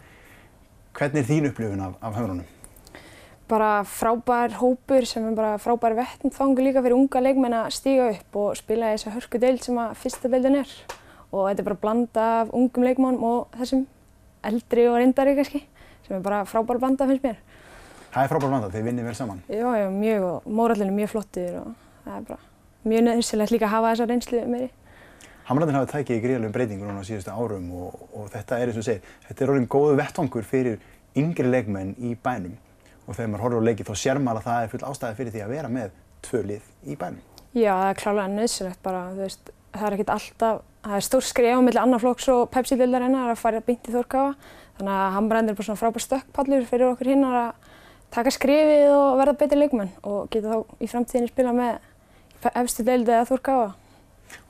Hvernig 0.97 1.21
er 1.21 1.29
þín 1.29 1.47
upplifun 1.51 1.85
af, 1.85 1.93
af 2.01 2.17
höfrunum? 2.19 2.49
bara 3.51 3.83
frábær 3.83 4.53
hópur 4.61 5.03
sem 5.03 5.25
er 5.27 5.35
bara 5.35 5.57
frábær 5.59 5.91
vettfangur 5.97 6.63
líka 6.63 6.79
fyrir 6.79 6.95
unga 6.95 7.19
leikmenn 7.19 7.57
að 7.57 7.73
stíga 7.75 8.05
upp 8.13 8.37
og 8.39 8.53
spila 8.55 8.93
í 8.93 8.95
þessa 8.95 9.11
hörku 9.11 9.41
deild 9.43 9.65
sem 9.65 9.79
að 9.81 9.97
fyrsta 9.99 10.31
deildin 10.31 10.61
er. 10.61 10.71
Og 11.31 11.49
þetta 11.49 11.59
er 11.59 11.67
bara 11.67 11.81
blanda 11.81 12.27
af 12.41 12.53
ungum 12.55 12.85
leikmannum 12.87 13.25
og 13.27 13.57
þessum 13.59 13.83
eldri 14.47 14.87
og 14.87 14.99
reyndari 15.01 15.35
kannski, 15.35 15.65
sem 16.07 16.15
er 16.15 16.23
bara 16.23 16.45
frábær 16.47 16.79
blanda 16.79 17.07
finnst 17.09 17.27
mér. 17.27 17.41
Það 18.11 18.25
er 18.25 18.31
frábært 18.33 18.51
vanda, 18.51 18.69
þið 18.71 18.87
vinnir 18.89 19.05
vel 19.07 19.15
saman. 19.15 19.43
Já, 19.47 19.67
já, 19.79 19.85
mjög 19.87 20.23
og 20.27 20.47
mórallin 20.51 20.89
er 20.89 20.95
mjög 20.95 21.13
flottir 21.13 21.53
og 21.61 21.69
það 22.03 22.17
er 22.17 22.25
bara 22.27 22.39
mjög 22.91 23.05
nöðsilegt 23.07 23.53
líka 23.55 23.67
að 23.69 23.75
hafa 23.75 23.91
þessa 23.93 24.07
reynslu 24.09 24.41
meiri. 24.51 24.67
Hamrarnir 25.51 25.75
hafa 25.75 25.97
tækið 25.97 26.15
í 26.15 26.21
gríðalögum 26.23 26.51
breytingu 26.55 26.85
núna 26.87 27.01
á 27.03 27.07
síðustu 27.09 27.31
árum 27.35 27.65
og, 27.75 27.95
og 28.15 28.27
þetta 28.31 28.59
er 28.61 28.69
eins 28.71 28.77
og 28.79 28.85
segir, 28.87 29.07
þetta 29.25 29.43
er 29.43 29.49
orðin 29.51 29.65
góðu 29.73 29.97
vettvangur 29.99 30.45
fyrir 30.47 30.77
yngri 31.19 31.49
leikmenn 31.49 31.89
í 31.99 32.13
bænum 32.23 32.53
og 33.03 33.17
þegar 33.17 33.31
maður 33.33 33.43
horfir 33.43 33.59
á 33.59 33.67
leiki 33.67 33.87
þá 33.89 33.91
sér 33.99 34.21
maður 34.23 34.39
að 34.39 34.45
það 34.45 34.61
er 34.61 34.71
full 34.71 34.85
ástæði 34.87 35.17
fyrir 35.17 35.33
því 35.33 35.41
að 35.43 35.51
vera 35.51 35.71
með 35.73 35.97
tvö 36.23 36.41
lið 36.47 36.69
í 36.87 36.95
bænum. 37.01 37.25
Já, 37.51 37.73
það 37.73 37.89
er 37.89 37.99
klálega 37.99 38.31
nöðsilegt 38.37 38.81
bara, 38.85 39.01
þú 39.11 39.25
veist, 39.25 39.51
það 39.75 39.87
er 39.89 39.97
ekkert 39.97 40.13
alltaf, 40.15 40.63
það 40.87 40.95
er 41.01 41.05
stór 41.09 41.27
skrif 41.27 41.59
á 41.59 41.65
milli 41.67 41.83
annar 41.83 42.03
flokks 42.05 42.29
og 42.31 42.45
Pepsi-dildarinnar 42.55 43.33
að 43.33 43.41
fara 43.43 43.63
beint 43.67 43.91
í 43.91 43.95
Þórkáfa. 43.97 44.55
Þannig 44.79 44.95
að 45.01 45.13
Hamrarnir 45.17 45.51
er 45.51 45.59
bara 45.59 45.67
svona 45.67 45.81
frábær 45.83 46.05
stökkpallur 46.07 46.65
fyrir 46.71 46.93
okkur 46.93 47.11
hinnar 47.11 47.37
að 47.41 47.69
taka 48.15 48.31
skrifið 48.31 48.95
og 48.95 49.19
verða 49.19 49.35
betri 49.43 49.59
leikmenn 49.59 49.91
og 50.07 50.31
geta 50.31 50.55
þá 50.55 50.79
í 50.79 50.91
framtíðinni 50.95 51.35
spila 51.35 51.55
með 51.59 52.87
deildi 52.87 53.17
eða 53.17 53.27
Þórkáfa. 53.33 53.69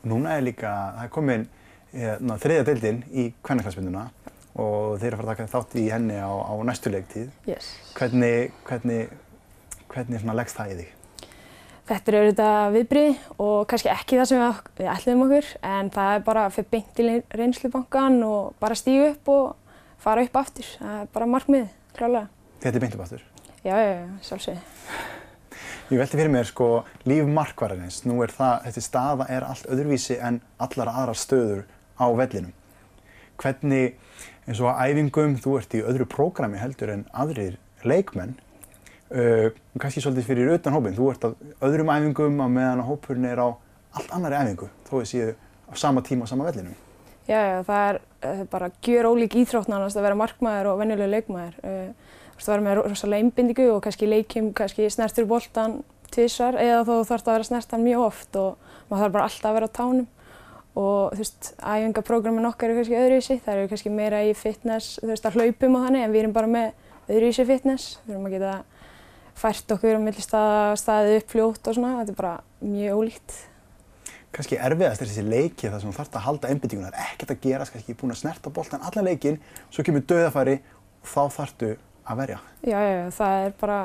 Og 0.02 0.08
núna 0.14 0.38
er 0.38 0.46
líka, 0.46 0.72
það 0.98 1.04
er 1.08 1.12
komin 1.18 1.46
hérna, 1.92 2.38
þriðja 2.42 2.68
deildin 2.70 3.04
í 3.12 3.28
kvennaklassbunduna 3.44 4.08
og 4.62 4.98
þeir 5.00 5.12
eru 5.12 5.16
að 5.16 5.22
fara 5.22 5.28
að 5.28 5.38
taka 5.38 5.52
þátt 5.52 5.78
í 5.80 5.86
henni 5.92 6.18
á, 6.20 6.32
á 6.32 6.54
næstu 6.68 6.92
leiktíð. 6.92 7.30
Yes. 7.48 7.70
Hvernig, 7.96 8.52
hvernig, 8.68 9.14
hvernig 9.92 10.36
leggst 10.42 10.60
það 10.60 10.74
í 10.74 10.80
þig? 10.82 10.98
Þetta 11.92 12.12
er 12.12 12.18
auðvitað 12.20 12.76
viðbrið 12.76 13.24
og 13.44 13.56
kannski 13.68 13.90
ekki 13.92 14.20
það 14.20 14.28
sem 14.30 14.44
við, 14.78 14.90
ætliðum 14.94 15.24
okkur 15.26 15.48
en 15.72 15.90
það 15.92 16.12
er 16.16 16.22
bara 16.28 16.44
að 16.48 16.54
fyrir 16.58 16.70
beint 16.76 17.02
í 17.02 17.08
reynslubankan 17.42 18.20
og 18.28 18.54
bara 18.62 18.78
stígu 18.80 19.10
upp 19.10 19.32
og 19.34 19.74
fara 20.02 20.24
upp 20.28 20.38
aftur. 20.44 20.70
Það 20.78 21.02
er 21.02 21.10
bara 21.18 21.32
markmiðið, 21.34 21.74
klálega. 21.98 22.30
Þetta 22.62 22.78
er 22.78 22.86
beint 22.86 22.96
upp 22.96 23.04
aftur. 23.08 23.26
Já, 23.62 23.74
já, 23.76 23.90
já, 23.92 24.06
sjálfsögði. 24.30 25.20
Ég 25.92 26.00
velti 26.00 26.16
fyrir 26.16 26.32
mér 26.32 26.48
sko 26.48 26.66
líf 27.04 27.26
markvarðarins. 27.28 27.98
Nú 28.08 28.22
er 28.24 28.32
það, 28.32 28.62
þessi 28.64 28.82
staða 28.86 29.26
er 29.28 29.44
allt 29.44 29.66
öðruvísi 29.68 30.16
en 30.24 30.38
allar 30.64 30.88
aðrar 30.88 31.18
stöður 31.20 31.66
á 32.00 32.08
vellinum. 32.16 32.54
Hvernig, 33.42 33.98
eins 34.48 34.62
og 34.64 34.72
á 34.72 34.88
æfingum, 34.88 35.34
þú 35.44 35.58
ert 35.60 35.76
í 35.76 35.82
öðru 35.84 36.08
prógrami 36.08 36.62
heldur 36.62 36.94
en 36.94 37.04
aðrir 37.12 37.58
leikmenn, 37.84 38.38
uh, 39.12 39.50
kannski 39.84 40.06
svolítið 40.06 40.30
fyrir 40.30 40.54
utan 40.54 40.78
hópin. 40.78 40.96
Þú 40.96 41.10
ert 41.12 41.28
á 41.28 41.30
öðrum 41.68 41.92
æfingum 41.92 42.40
á 42.40 42.48
meðan 42.48 42.86
að 42.86 42.90
hópurinn 42.94 43.28
er 43.28 43.44
á 43.44 43.48
allt 43.52 44.16
annari 44.16 44.40
æfingu, 44.40 44.72
þó 44.88 44.94
þið 44.96 45.12
séu 45.12 45.36
á 45.36 45.74
sama 45.76 46.06
tíma 46.08 46.24
á 46.24 46.32
sama 46.32 46.48
vellinum. 46.48 46.80
Já, 47.28 47.42
já, 47.52 47.58
það 47.68 47.90
er 47.90 48.02
uh, 48.32 48.46
bara 48.56 48.72
gjör 48.80 49.12
ólík 49.12 49.36
íþróttnánast 49.44 50.00
að 50.00 50.08
vera 50.08 50.24
markmaður 50.24 50.72
og 50.72 50.80
venjulega 50.86 51.16
leikmaður. 51.18 51.60
Uh, 51.68 52.18
Þú 52.42 52.48
veist, 52.48 52.50
að 52.50 52.56
vera 52.56 52.66
með 52.66 52.80
rosalega 52.88 53.22
einbindingu 53.22 53.66
og 53.70 53.84
kannski 53.86 54.08
leikjum, 54.10 54.48
kannski 54.58 54.88
snertur 54.90 55.28
boltan 55.30 55.76
tvísvar 56.10 56.56
eða 56.58 56.80
þó 56.88 56.90
þú 56.90 57.04
þarfst 57.12 57.28
að 57.28 57.36
vera 57.36 57.46
snertan 57.46 57.84
mjög 57.86 58.06
oft 58.08 58.38
og 58.42 58.72
maður 58.90 59.04
þarf 59.04 59.14
bara 59.14 59.26
alltaf 59.28 59.50
að 59.50 59.58
vera 59.60 59.68
á 59.70 59.78
tánum. 59.78 60.08
Og 60.82 61.12
þú 61.14 61.20
veist, 61.22 61.50
æfingaprógrammin 61.62 62.48
okkar 62.50 62.72
eru 62.72 62.80
kannski 62.80 62.98
öðruvísi, 62.98 63.38
það 63.46 63.60
eru 63.60 63.70
kannski 63.76 63.92
meira 63.94 64.24
í 64.26 64.32
fitness, 64.34 64.96
þú 65.04 65.12
veist, 65.12 65.28
að 65.30 65.38
hlaupum 65.38 65.78
og 65.78 65.86
þannig 65.86 66.08
en 66.08 66.16
við 66.16 66.24
erum 66.24 66.34
bara 66.40 66.50
með 66.56 67.12
öðruvísi 67.12 67.46
fitness. 67.52 67.92
Við 68.08 68.16
erum 68.16 68.26
að 68.32 68.36
geta 68.40 68.56
fært 69.44 69.76
okkur 69.78 70.02
á 70.02 70.06
milli 70.08 70.26
staða, 70.26 70.66
staðið 70.82 71.20
upp 71.20 71.30
fljótt 71.36 71.70
og 71.70 71.78
svona, 71.78 71.94
þetta 72.00 72.16
er 72.16 72.20
bara 72.24 72.34
mjög 72.66 73.04
ólíkt. 73.04 73.38
Kannski 74.34 74.58
erfiðast 74.58 75.06
er 75.06 75.14
þessi 75.14 75.28
leiki 75.28 75.70
þar 75.70 75.86
sem 75.86 75.94
þú 75.94 75.96
þarfst 76.00 76.18
að 76.18 76.26
halda 76.26 76.50
einbindinguna, 76.56 76.90
það 76.90 77.06
er 77.06 77.14
ekkert 77.14 77.36
að 77.36 77.42
gerast, 77.46 77.76
kannski 77.76 78.00
búin 78.02 78.16
að 78.16 78.22
snerta 78.24 78.54
boltan 78.56 78.86
allan 78.88 79.10
leikin, 79.12 79.42
svo 79.70 79.86
kemur 79.86 80.08
döðafæri 80.08 80.62
og 81.04 81.10
þá 81.12 81.24
þarftu 81.36 81.74
að 82.12 82.22
verja. 82.22 82.40
Já, 82.62 82.78
já, 82.78 82.92
já, 82.96 83.06
það 83.18 83.46
er 83.46 83.54
bara, 83.62 83.80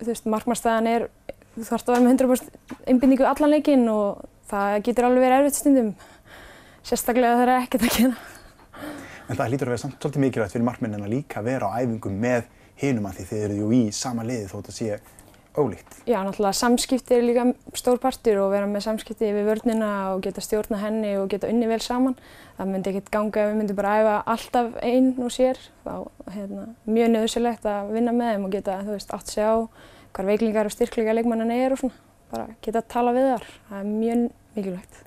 þú 0.00 0.08
veist, 0.10 0.30
markmannstæðan 0.34 0.90
er, 0.92 1.08
þú 1.56 1.66
þarfst 1.70 1.90
að 1.90 1.96
vera 1.96 2.04
með 2.06 2.16
100% 2.16 2.74
einbindingu 2.92 3.28
allan 3.30 3.54
leikinn 3.54 3.86
og 3.92 4.24
það 4.50 4.78
getur 4.88 5.08
alveg 5.08 5.26
verið 5.26 5.38
erfitt 5.40 5.60
stundum, 5.60 5.92
sérstaklega 6.86 7.38
þegar 7.40 7.52
það 7.52 7.56
er 7.56 7.66
ekkert 7.66 7.86
að 7.86 7.96
gera. 7.96 8.32
En 9.26 9.38
það 9.38 9.48
hlýtur 9.50 9.66
að 9.66 9.74
vera 9.74 9.82
samt 9.82 9.96
svolítið 9.98 10.22
mikilvægt 10.22 10.54
fyrir 10.54 10.66
markmennina 10.68 11.10
líka 11.10 11.40
að 11.40 11.48
vera 11.50 11.70
á 11.72 11.78
æfingum 11.82 12.18
með 12.22 12.44
hinum 12.78 13.08
að 13.08 13.16
því 13.18 13.24
þið 13.30 13.44
eru 13.46 13.70
í 13.74 13.82
sama 13.96 14.26
liði 14.26 14.50
þótt 14.52 14.70
að 14.70 14.76
sé 14.76 14.98
ólíkt. 15.56 15.96
Já, 16.06 16.18
náttúrulega 16.22 16.56
samskipti 16.56 17.16
er 17.16 17.24
líka 17.24 17.44
stór 17.76 17.98
partur 18.02 18.38
og 18.44 18.52
vera 18.52 18.68
með 18.70 18.84
samskipti 18.86 19.30
við 19.34 19.48
vörnina 19.48 19.90
og 20.12 20.22
geta 20.26 20.44
stjórna 20.44 20.80
henni 20.80 21.14
og 21.20 21.30
geta 21.32 21.50
unni 21.50 21.68
vel 21.70 21.80
saman. 21.82 22.16
Það 22.58 22.70
myndi 22.72 22.92
ekkert 22.92 23.10
ganga 23.14 23.42
ef 23.42 23.50
við 23.50 23.58
myndum 23.60 23.78
bara 23.80 23.94
æfa 24.00 24.14
alltaf 24.34 24.76
einn 24.84 25.10
og 25.18 25.32
sér. 25.34 25.60
Þá 25.86 25.94
hérna, 26.36 26.68
mjög 26.86 27.12
nöðsilegt 27.14 27.68
að 27.72 27.92
vinna 27.96 28.14
með 28.16 28.32
þeim 28.34 28.46
og 28.46 28.54
geta, 28.56 28.78
þú 28.84 28.94
veist, 28.94 29.16
átt 29.16 29.32
sig 29.32 29.44
á 29.44 29.56
hvar 30.16 30.30
veiklingar 30.30 30.70
og 30.70 30.76
styrkleika 30.76 31.16
leikmannina 31.16 31.58
er 31.64 31.76
og 31.76 31.82
svona. 31.82 31.98
Bara 32.30 32.46
geta 32.64 32.82
að 32.82 32.88
tala 32.94 33.16
við 33.16 33.28
þar. 33.32 33.50
Það 33.68 33.82
er 33.82 33.90
mjög 33.90 34.24
mikilvægt. 34.56 35.02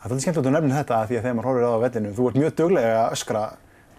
Það 0.00 0.06
er 0.06 0.12
alveg 0.14 0.22
skemmtilegt 0.24 0.48
að 0.48 0.54
nefna 0.56 0.78
þetta 0.80 1.00
því 1.08 1.16
að 1.18 1.24
þegar 1.26 1.34
maður 1.36 1.50
horfir 1.50 1.64
á 1.64 1.70
það 1.70 1.76
á 1.76 1.84
vellinu, 1.84 2.14
þú 2.16 2.28
ert 2.30 2.38
mjög 2.40 2.54
duglega 2.60 2.94
að 3.00 3.16
öskra 3.18 3.42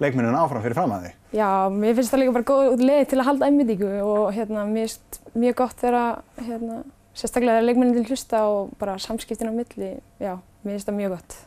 leikmennina 0.01 0.41
áfram 0.41 0.63
fyrir 0.63 0.77
fram 0.77 0.95
að 0.95 1.05
þig. 1.05 1.19
Já, 1.37 1.49
mér 1.73 1.95
finnst 1.97 2.13
það 2.13 2.21
líka 2.23 2.33
bara 2.37 2.49
góð 2.49 2.81
leið 2.85 3.03
til 3.11 3.19
að 3.19 3.27
halda 3.29 3.49
einbindíku 3.49 3.91
og 4.05 4.25
hérna, 4.35 4.65
mér 4.69 4.89
finnst 4.89 5.21
mjög 5.37 5.59
gott 5.61 5.83
þegar, 5.83 6.23
hérna, 6.41 6.79
sérstaklega 7.13 7.59
þegar 7.59 7.67
leikmennin 7.69 8.09
hlusta 8.09 8.41
og 8.49 8.73
bara 8.81 8.97
samskiptin 9.01 9.51
á 9.51 9.53
milli, 9.55 9.93
já, 10.21 10.33
mér 10.65 10.75
finnst 10.75 10.89
það 10.89 10.99
mjög 10.99 11.15
gott. 11.15 11.37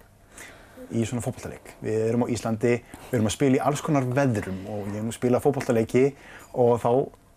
Í 0.95 1.03
svona 1.09 1.25
fótballtaleik. 1.25 1.75
Við 1.83 2.01
erum 2.11 2.25
á 2.25 2.33
Íslandi, 2.35 2.73
við 3.09 3.19
erum 3.19 3.29
að 3.31 3.37
spila 3.39 3.59
í 3.59 3.63
alls 3.67 3.83
konar 3.83 4.07
veðrum 4.07 4.65
og 4.69 4.89
ég 4.93 4.99
er 5.01 5.07
nú 5.07 5.13
að 5.15 5.19
spila 5.19 5.41
fótballtaleiki 5.43 6.07
og 6.61 6.75
þá 6.83 6.91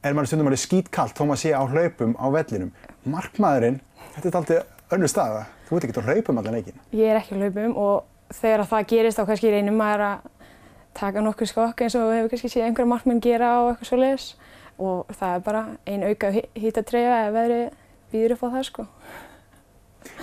er 0.05 0.15
maður 0.15 0.31
stundum 0.31 0.49
alveg 0.51 0.61
skítkallt 0.61 1.17
þó 1.17 1.23
maður 1.25 1.41
sé 1.43 1.53
á 1.55 1.63
hlaupum 1.63 2.13
á 2.19 2.25
vellinum. 2.35 2.73
Markmaðurinn, 3.07 3.79
þetta 4.17 4.29
er 4.29 4.39
alltaf 4.41 4.93
önnur 4.97 5.11
staða. 5.11 5.45
Þú 5.67 5.77
ert 5.77 5.87
ekkert 5.87 6.01
á 6.03 6.07
hlaupum 6.11 6.41
allan 6.41 6.57
leikin. 6.59 6.81
Ég 6.95 7.11
er 7.11 7.21
ekki 7.21 7.35
á 7.35 7.41
hlaupum 7.41 7.77
og 7.79 8.35
þegar 8.35 8.67
það 8.67 8.89
gerist 8.91 9.19
þá 9.19 9.25
kannski 9.29 9.53
reynir 9.53 9.75
maður 9.75 10.05
að 10.11 10.27
taka 10.97 11.23
nokkur 11.23 11.49
skokk 11.49 11.85
eins 11.85 11.95
og 11.97 12.09
við 12.09 12.19
hefur 12.19 12.33
kannski 12.33 12.51
séð 12.51 12.67
einhverja 12.67 12.91
markmenn 12.91 13.23
gera 13.23 13.53
og 13.61 13.71
eitthvað 13.71 13.91
svoleiðis 13.91 14.27
og 14.77 15.17
það 15.17 15.33
er 15.35 15.43
bara 15.45 15.63
ein 15.89 16.05
auka 16.05 16.31
hýtatreyfa 16.35 17.17
ef 17.25 17.33
veðrið 17.37 17.65
býður 18.11 18.35
upp 18.35 18.45
á 18.45 18.47
það 18.55 18.67
sko. 18.69 18.85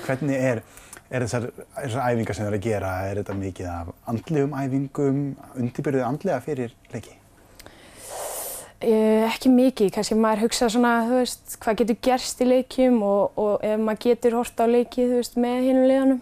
Hvernig 0.05 0.47
er, 0.51 0.63
er 1.11 1.27
þessar, 1.27 1.51
þessar 1.81 2.09
æfingar 2.09 2.39
sem 2.39 2.47
þið 2.47 2.53
eru 2.53 2.61
að 2.61 2.69
gera, 2.69 2.95
er 3.09 3.21
þetta 3.21 3.37
mikið 3.41 3.69
af 3.73 3.93
andlegum 4.13 4.57
æfingum, 4.61 5.21
undirbyrðið 5.61 6.09
andlega 6.09 6.41
fyrir 6.45 6.75
leiki? 6.95 7.19
Eh, 8.85 9.25
ekki 9.25 9.49
mikið, 9.49 9.91
kannski 9.95 10.17
maður 10.19 10.45
hugsa 10.45 10.69
svona, 10.73 10.97
þú 11.09 11.21
veist, 11.23 11.57
hvað 11.63 11.79
getur 11.81 12.01
gerst 12.05 12.43
í 12.45 12.49
leikjum 12.51 12.99
og, 13.07 13.39
og 13.41 13.65
ef 13.65 13.81
maður 13.81 14.03
getur 14.09 14.39
hort 14.41 14.61
á 14.61 14.67
leiki, 14.69 15.07
þú 15.09 15.21
veist, 15.23 15.39
með 15.41 15.69
hinu 15.71 15.87
liðanum 15.89 16.21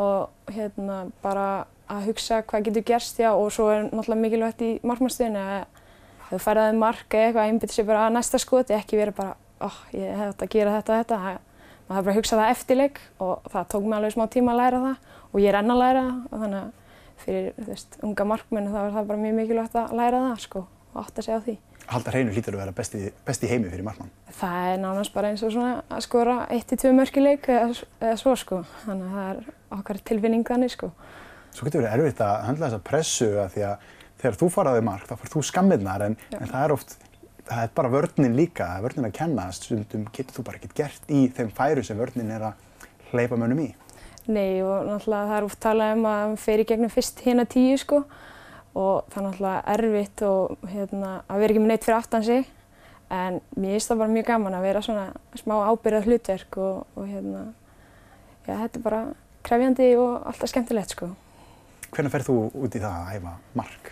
og 0.00 0.54
hérna 0.54 1.02
bara 1.20 1.46
að 1.90 2.08
hugsa 2.10 2.40
hvað 2.46 2.66
getur 2.68 2.86
gerst, 2.92 3.20
já, 3.20 3.30
og 3.34 3.52
svo 3.54 3.68
er 3.72 3.86
náttúrulega 3.88 4.22
mikilvægt 4.24 4.64
í 4.64 4.70
markmannstöðinu 4.86 5.42
að 5.42 5.62
þú 6.30 6.40
færðaði 6.44 6.80
mark 6.80 7.14
eða 7.14 7.28
eitthvað, 7.28 7.46
einbyrði 7.50 7.76
sér 7.76 7.88
bara 7.88 8.02
að 8.06 8.16
næsta 8.16 8.40
skoti, 8.40 8.76
ekki 8.76 9.00
verið 9.00 9.16
bara, 9.18 9.36
oh, 9.66 9.78
ég 9.96 10.10
hef 10.14 10.32
þetta 10.32 10.46
að 10.46 10.52
gera 10.54 10.74
þetta, 10.78 10.98
þetta. 11.00 11.38
Maður 11.90 11.96
þarf 11.96 12.04
bara 12.06 12.14
að 12.14 12.20
hugsa 12.20 12.38
það 12.38 12.52
eftirleik 12.54 13.00
og 13.18 13.48
það 13.50 13.70
tók 13.72 13.88
mig 13.88 13.96
alveg 13.98 14.14
smá 14.14 14.26
tíma 14.30 14.52
að 14.54 14.60
læra 14.60 14.82
það 14.84 15.16
og 15.30 15.40
ég 15.42 15.48
er 15.50 15.58
enn 15.58 15.74
að 15.74 15.80
læra 15.80 16.04
það 16.04 16.20
og 16.20 16.44
þannig 16.44 16.60
að 16.60 16.76
fyrir, 17.24 17.48
þú 17.56 17.66
veist, 17.72 17.98
unga 18.06 18.26
markmennu 18.30 18.74
þá 18.74 18.78
er 18.84 18.94
það 18.94 19.10
bara 19.10 19.22
mjög 19.24 19.34
mikilvægt 19.40 19.80
að 19.80 19.96
læra 19.98 20.22
það, 20.28 20.38
sko, 20.44 20.62
og 20.94 21.02
átta 21.02 21.24
sig 21.26 21.34
á 21.34 21.40
því. 21.42 21.56
Halda 21.90 22.12
hreinu 22.14 22.34
hlýtur 22.34 22.54
að 22.54 22.62
vera 22.62 22.74
besti, 22.76 23.00
besti 23.26 23.50
heimi 23.50 23.70
fyrir 23.72 23.82
markmann. 23.86 24.12
Það 24.38 24.68
er 24.70 24.78
nánast 24.84 25.14
bara 25.14 25.32
eins 25.32 25.42
og 25.42 25.50
svona 25.54 25.80
að 25.90 26.04
skora 26.06 26.36
1-2 26.54 26.92
mörk 26.94 27.18
í 27.18 27.24
leik 27.24 27.48
eða, 27.50 27.72
eða 27.98 28.20
svo, 28.20 28.36
sko, 28.38 28.60
þannig 28.84 29.08
að 29.08 29.16
það 29.16 29.30
er 29.32 29.80
okkar 29.80 30.00
tilfinning 30.12 30.46
þannig, 30.46 30.74
sko. 30.76 30.92
Svo 31.54 31.66
getur 31.66 31.82
verið 31.82 31.98
erfitt 31.98 32.22
að 32.24 32.34
handla 32.46 32.68
þessa 32.68 32.84
pressu 32.86 33.30
að 33.42 33.54
því 33.56 33.64
að 33.68 33.86
þegar 34.20 34.40
þú 34.40 34.48
faraði 34.54 34.82
mark 34.86 35.06
þá 35.08 35.14
far 35.16 35.32
þú 35.32 35.44
skammirnar 35.48 36.04
en, 36.06 36.16
en 36.36 36.50
það 36.50 36.64
er 36.64 36.74
oft, 36.76 36.96
það 37.48 37.62
er 37.64 37.72
bara 37.80 37.92
vörninn 37.94 38.36
líka, 38.38 38.66
það 38.66 38.78
er 38.78 38.86
vörninn 38.86 39.08
að 39.08 39.16
kenna, 39.18 39.46
stundum 39.56 40.08
getur 40.14 40.36
þú 40.36 40.46
bara 40.46 40.60
ekkert 40.60 40.76
gert 40.82 41.12
í 41.12 41.22
þeim 41.36 41.52
færu 41.56 41.84
sem 41.86 42.00
vörninn 42.00 42.34
er 42.36 42.50
að 42.50 42.66
hleypa 43.10 43.38
mönnum 43.40 43.64
í. 43.64 43.70
Nei 44.30 44.60
og 44.62 44.84
náttúrulega 44.86 45.30
það 45.30 45.36
er 45.38 45.46
oft 45.48 45.60
talað 45.64 45.94
um 45.96 46.08
að 46.10 46.48
í 46.52 46.66
gegnum 46.68 46.92
fyrst 46.92 47.22
hérna 47.24 47.46
tíu 47.50 47.78
sko 47.80 48.04
og 48.78 49.08
það 49.10 49.20
er 49.20 49.26
náttúrulega 49.26 49.62
erfitt 49.74 50.24
og 50.28 50.66
hérna 50.70 51.12
að 51.26 51.42
vera 51.42 51.54
ekki 51.54 51.62
með 51.64 51.72
neitt 51.72 51.86
fyrir 51.88 51.98
aftan 51.98 52.26
sig 52.26 52.44
en 53.10 53.40
mér 53.56 53.74
finnst 53.74 53.90
það 53.90 54.02
bara 54.04 54.14
mjög 54.14 54.28
gaman 54.28 54.58
að 54.58 54.66
vera 54.68 54.82
svona 54.86 55.06
smá 55.40 55.56
ábyrðað 55.72 56.06
hlutverk 56.06 56.60
og, 56.62 56.84
og 56.94 57.08
hérna, 57.08 57.42
já 58.46 58.52
þetta 58.52 58.78
er 58.78 58.84
bara 58.84 59.00
krefjandi 59.46 59.88
og 59.98 60.28
alltaf 60.30 60.52
skemmtilegt 60.52 60.94
sko. 60.94 61.10
Hvernig 61.90 62.12
ferð 62.14 62.30
þú 62.30 62.36
út 62.64 62.76
í 62.76 62.82
það 62.82 62.94
að 63.00 63.16
æfa 63.16 63.34
mark? 63.58 63.90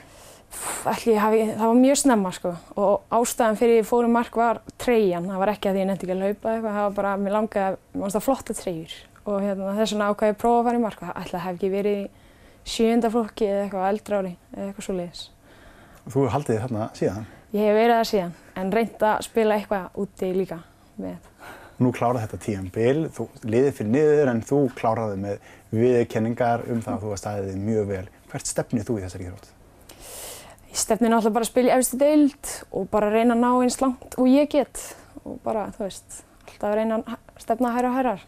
Ætli, 0.88 1.12
ég 1.12 1.20
hafi, 1.20 1.40
það 1.50 1.66
var 1.66 1.78
mjög 1.78 1.98
snemma 2.00 2.30
sko 2.34 2.54
og 2.80 3.12
ástæðan 3.14 3.58
fyrir 3.60 3.80
ég 3.82 3.86
fór 3.86 4.06
í 4.08 4.10
mark 4.10 4.38
var 4.38 4.62
treyjan, 4.80 5.28
það 5.28 5.42
var 5.42 5.52
ekki 5.52 5.70
að 5.70 5.78
ég 5.78 5.88
nefndi 5.90 6.06
ekki 6.06 6.14
að 6.14 6.22
laupa 6.24 6.54
eitthvað, 6.54 6.76
það 6.78 6.86
var 6.86 6.94
bara, 6.96 7.12
mér 7.20 7.34
langaði, 7.36 7.78
mér 7.92 8.04
fannst 8.04 8.16
það 8.16 8.24
flotta 8.24 8.56
treyjur 8.56 8.94
og 9.28 9.42
hérna, 9.44 9.74
þess 9.76 9.94
vegna 9.94 10.08
ákvæði 10.08 10.30
ég 10.30 10.36
að 10.36 10.40
prófa 10.40 10.62
að 10.62 10.68
fara 10.68 10.80
í 10.80 10.84
mark 10.86 11.02
það 11.02 11.20
ætla 11.22 11.42
hef 11.44 11.58
ekki 11.58 11.70
verið 11.74 11.98
í 11.98 12.06
sjönda 12.68 13.10
flokki 13.12 13.48
eða 13.48 13.64
eitthvað 13.66 13.88
eldra 13.92 14.22
ári 14.22 14.32
eða 14.54 14.66
eitthvað 14.68 14.86
svo 14.86 14.96
leiðis. 14.96 15.22
Þú 16.08 16.24
haldið 16.32 16.60
þarna 16.64 16.88
síðan. 16.96 17.28
Ég 17.52 17.64
hef 17.64 17.78
verið 17.78 17.94
það 17.94 18.08
síðan 18.12 18.34
en 18.62 18.74
reynd 18.78 19.06
að 19.08 19.22
spila 19.28 19.58
eitthvað 19.58 20.02
úti 20.04 20.30
líka 20.36 20.58
með. 20.96 21.30
Nú 21.78 21.92
kláraði 21.94 22.24
þetta 22.24 22.40
tíambil, 22.42 22.96
þú 23.14 23.28
liðið 23.46 23.76
fyrir 23.76 23.92
niður 23.92 24.32
en 24.32 24.40
þú 24.48 24.62
kláraði 24.78 25.20
með 25.22 25.52
viðurkenningar 25.72 26.64
um 26.72 26.80
það 26.84 26.94
að 26.94 27.04
þú 27.04 27.12
var 27.12 27.20
staðið 27.22 27.60
mjög 27.62 27.88
vel. 27.92 28.04
Hvert 28.30 28.50
stefnið 28.52 28.88
þú 28.88 28.98
í 28.98 29.04
þessari 29.04 29.28
íþrótt? 29.28 29.50
Ég 30.68 30.80
stefni 30.82 31.10
náttúrulega 31.10 31.36
bara 31.36 31.46
að 31.46 31.50
spila 31.50 31.70
í 31.70 31.76
efstu 31.78 31.98
deild 32.00 32.50
og 32.70 32.88
bara 32.92 33.10
reyna 33.12 33.36
að 33.36 33.44
ná 33.44 33.50
eins 33.64 33.78
langt 33.82 34.16
og 34.20 34.28
ég 34.30 34.50
get 34.52 34.82
og 35.24 35.38
bara, 35.44 35.68
þú 35.76 35.86
veist, 35.86 36.20
alltaf 36.46 36.76
reyna 36.76 37.00
að 37.00 37.42
stefna 37.42 37.72
hæra 37.74 37.90
og 37.90 37.98
hærar. 37.98 38.24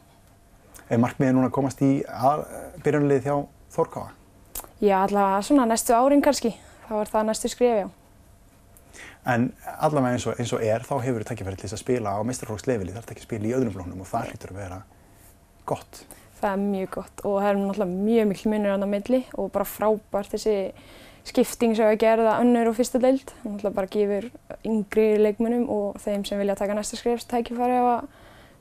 Er 0.90 1.00
markmiðið 1.00 1.36
núna 1.36 1.50
að 1.50 1.56
komast 1.56 1.82
í 1.86 1.92
byrjunlið 2.84 3.28
hjá 3.28 3.36
Þórkáa? 3.70 4.08
Já, 4.82 4.96
allavega 5.04 5.42
svona 5.46 5.66
næstu 5.70 5.94
árin 5.94 6.22
kannski. 6.24 6.56
Þá 6.88 6.94
er 6.98 7.10
það 7.12 7.26
næstu 7.28 7.50
skrif, 7.52 7.74
já. 7.84 7.88
En 9.30 9.50
allavega 9.76 10.16
eins 10.16 10.26
og, 10.26 10.38
eins 10.40 10.52
og 10.56 10.64
er, 10.64 10.82
þá 10.82 10.96
hefur 11.04 11.22
þú 11.22 11.28
takkifæri 11.28 11.60
til 11.60 11.68
þess 11.68 11.76
að 11.76 11.82
spila 11.84 12.14
á 12.16 12.20
meistarflokksleifili, 12.26 12.94
þarf 12.96 13.12
ekki 13.12 13.22
að 13.22 13.28
spila 13.28 13.50
í 13.50 13.52
öðrum 13.54 13.74
flóknum 13.76 14.02
og 14.02 14.08
það 14.10 14.32
hlýtur 14.32 14.54
að 14.54 14.60
vera 14.64 14.80
gott. 15.68 16.00
Það 16.40 16.50
er 16.50 16.62
mjög 16.64 16.90
gott 16.96 17.22
og 17.24 17.36
það 17.36 17.48
er 17.50 17.58
náttúrulega 17.60 18.04
mjög 18.08 18.28
mikil 18.30 18.50
munir 18.52 18.72
á 18.72 18.88
milli 18.88 19.20
og 19.36 19.50
bara 19.52 19.68
frábært 19.68 20.34
þessi 20.34 20.54
skipting 21.28 21.74
sem 21.76 21.90
við 21.90 22.00
gerða 22.00 22.38
önnur 22.40 22.70
og 22.70 22.78
fyrsta 22.78 23.00
deild. 23.02 23.34
Það 23.42 23.50
náttúrulega 23.50 23.76
bara 23.76 23.92
gefur 23.96 24.30
yngri 24.64 25.08
leikmunum 25.20 25.66
og 25.72 26.00
þeim 26.00 26.24
sem 26.24 26.40
vilja 26.40 26.56
taka 26.56 26.78
næsta 26.78 27.00
skrifs 27.00 27.28
tækifæri 27.28 27.76
á 27.76 27.84
að 27.98 28.08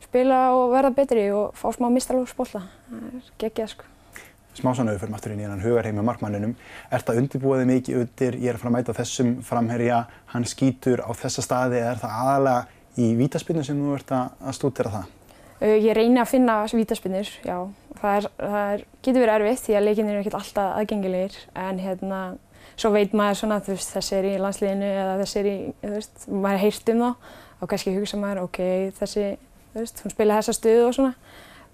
spila 0.04 0.42
og 0.58 0.74
verða 0.74 0.92
betri 0.98 1.30
og 1.36 1.56
fá 1.56 1.70
smá 1.76 1.88
meistarflokksbólla. 1.94 2.66
Það 2.90 3.08
er 3.08 3.32
geggjað 3.46 3.74
sko 3.76 3.96
smá 4.60 4.74
svona 4.76 4.92
auðvörm 4.92 5.16
aftur 5.16 5.34
inn 5.34 5.44
í 5.44 5.48
hann 5.48 5.62
hugarheim 5.64 6.00
með 6.00 6.08
markmanninum. 6.10 6.56
Er 6.90 7.04
þetta 7.04 7.22
undirbúið 7.22 7.66
mikið 7.70 8.02
undir, 8.02 8.38
ég 8.42 8.52
er 8.52 8.58
að 8.58 8.64
fara 8.64 8.72
að 8.74 8.76
mæta 8.76 8.96
þessum 8.98 9.32
framherja, 9.46 10.00
hann 10.34 10.48
skýtur 10.50 11.04
á 11.06 11.12
þessa 11.16 11.46
staði 11.46 11.80
eða 11.80 11.94
er 11.94 12.02
það 12.02 12.18
aðalega 12.24 13.00
í 13.00 13.14
vítaspinnu 13.20 13.64
sem 13.64 13.80
þú 13.80 13.96
ert 13.96 14.14
að 14.18 14.58
stúdera 14.58 14.96
það? 14.98 15.19
Uh, 15.60 15.76
ég 15.76 15.92
reyni 15.92 16.22
að 16.22 16.30
finna 16.32 16.62
vítaspinnur, 16.72 17.30
já. 17.44 17.58
Það, 18.00 18.14
er, 18.16 18.28
það 18.40 18.70
er, 18.74 18.84
getur 19.04 19.24
verið 19.26 19.34
erfitt 19.36 19.66
því 19.66 19.74
að 19.76 19.86
leikinnir 19.86 20.14
eru 20.14 20.22
ekkert 20.24 20.38
alltaf 20.40 20.78
aðgengilegir 20.80 21.36
en 21.60 21.82
hérna, 21.84 22.20
svo 22.80 22.92
veit 22.94 23.16
maður 23.18 23.40
svona 23.42 23.58
að 23.60 23.74
þessi 23.76 24.16
er 24.16 24.28
í 24.30 24.38
landsliðinu 24.40 24.92
eða 25.02 25.18
þessi 25.20 25.40
er 25.42 25.50
í, 25.50 25.56
þú 25.82 25.92
veist, 25.98 26.28
maður 26.32 26.62
heirt 26.64 26.92
um 26.94 27.02
þá 27.04 27.10
og 27.60 27.72
kannski 27.74 27.96
hugsa 27.98 28.20
maður, 28.22 28.46
ok, 28.48 28.60
þessi, 29.02 29.26
þú 29.74 29.82
veist, 29.82 30.04
hún 30.06 30.14
spila 30.14 30.38
þessa 30.40 30.56
stöðu 30.56 30.86
og 30.86 30.96
svona 30.96 31.12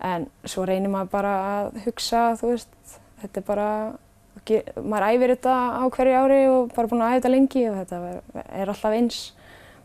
en 0.09 0.25
svo 0.49 0.65
reynir 0.65 0.89
maður 0.95 1.11
bara 1.13 1.35
að 1.51 1.77
hugsa, 1.85 2.23
þú 2.39 2.55
veist, 2.55 2.97
þetta 3.21 3.41
er 3.43 3.45
bara, 3.51 3.67
maður 4.81 5.07
æfir 5.11 5.35
þetta 5.35 5.59
á 5.77 5.83
hverju 5.85 6.23
ári 6.23 6.39
og 6.55 6.73
bara 6.73 6.89
búin 6.89 7.05
að 7.05 7.13
æfa 7.13 7.19
þetta 7.19 7.33
lengi 7.35 7.67
og 7.69 7.77
þetta 7.83 8.01
er 8.47 8.73
alltaf 8.73 8.97
eins, 8.97 9.21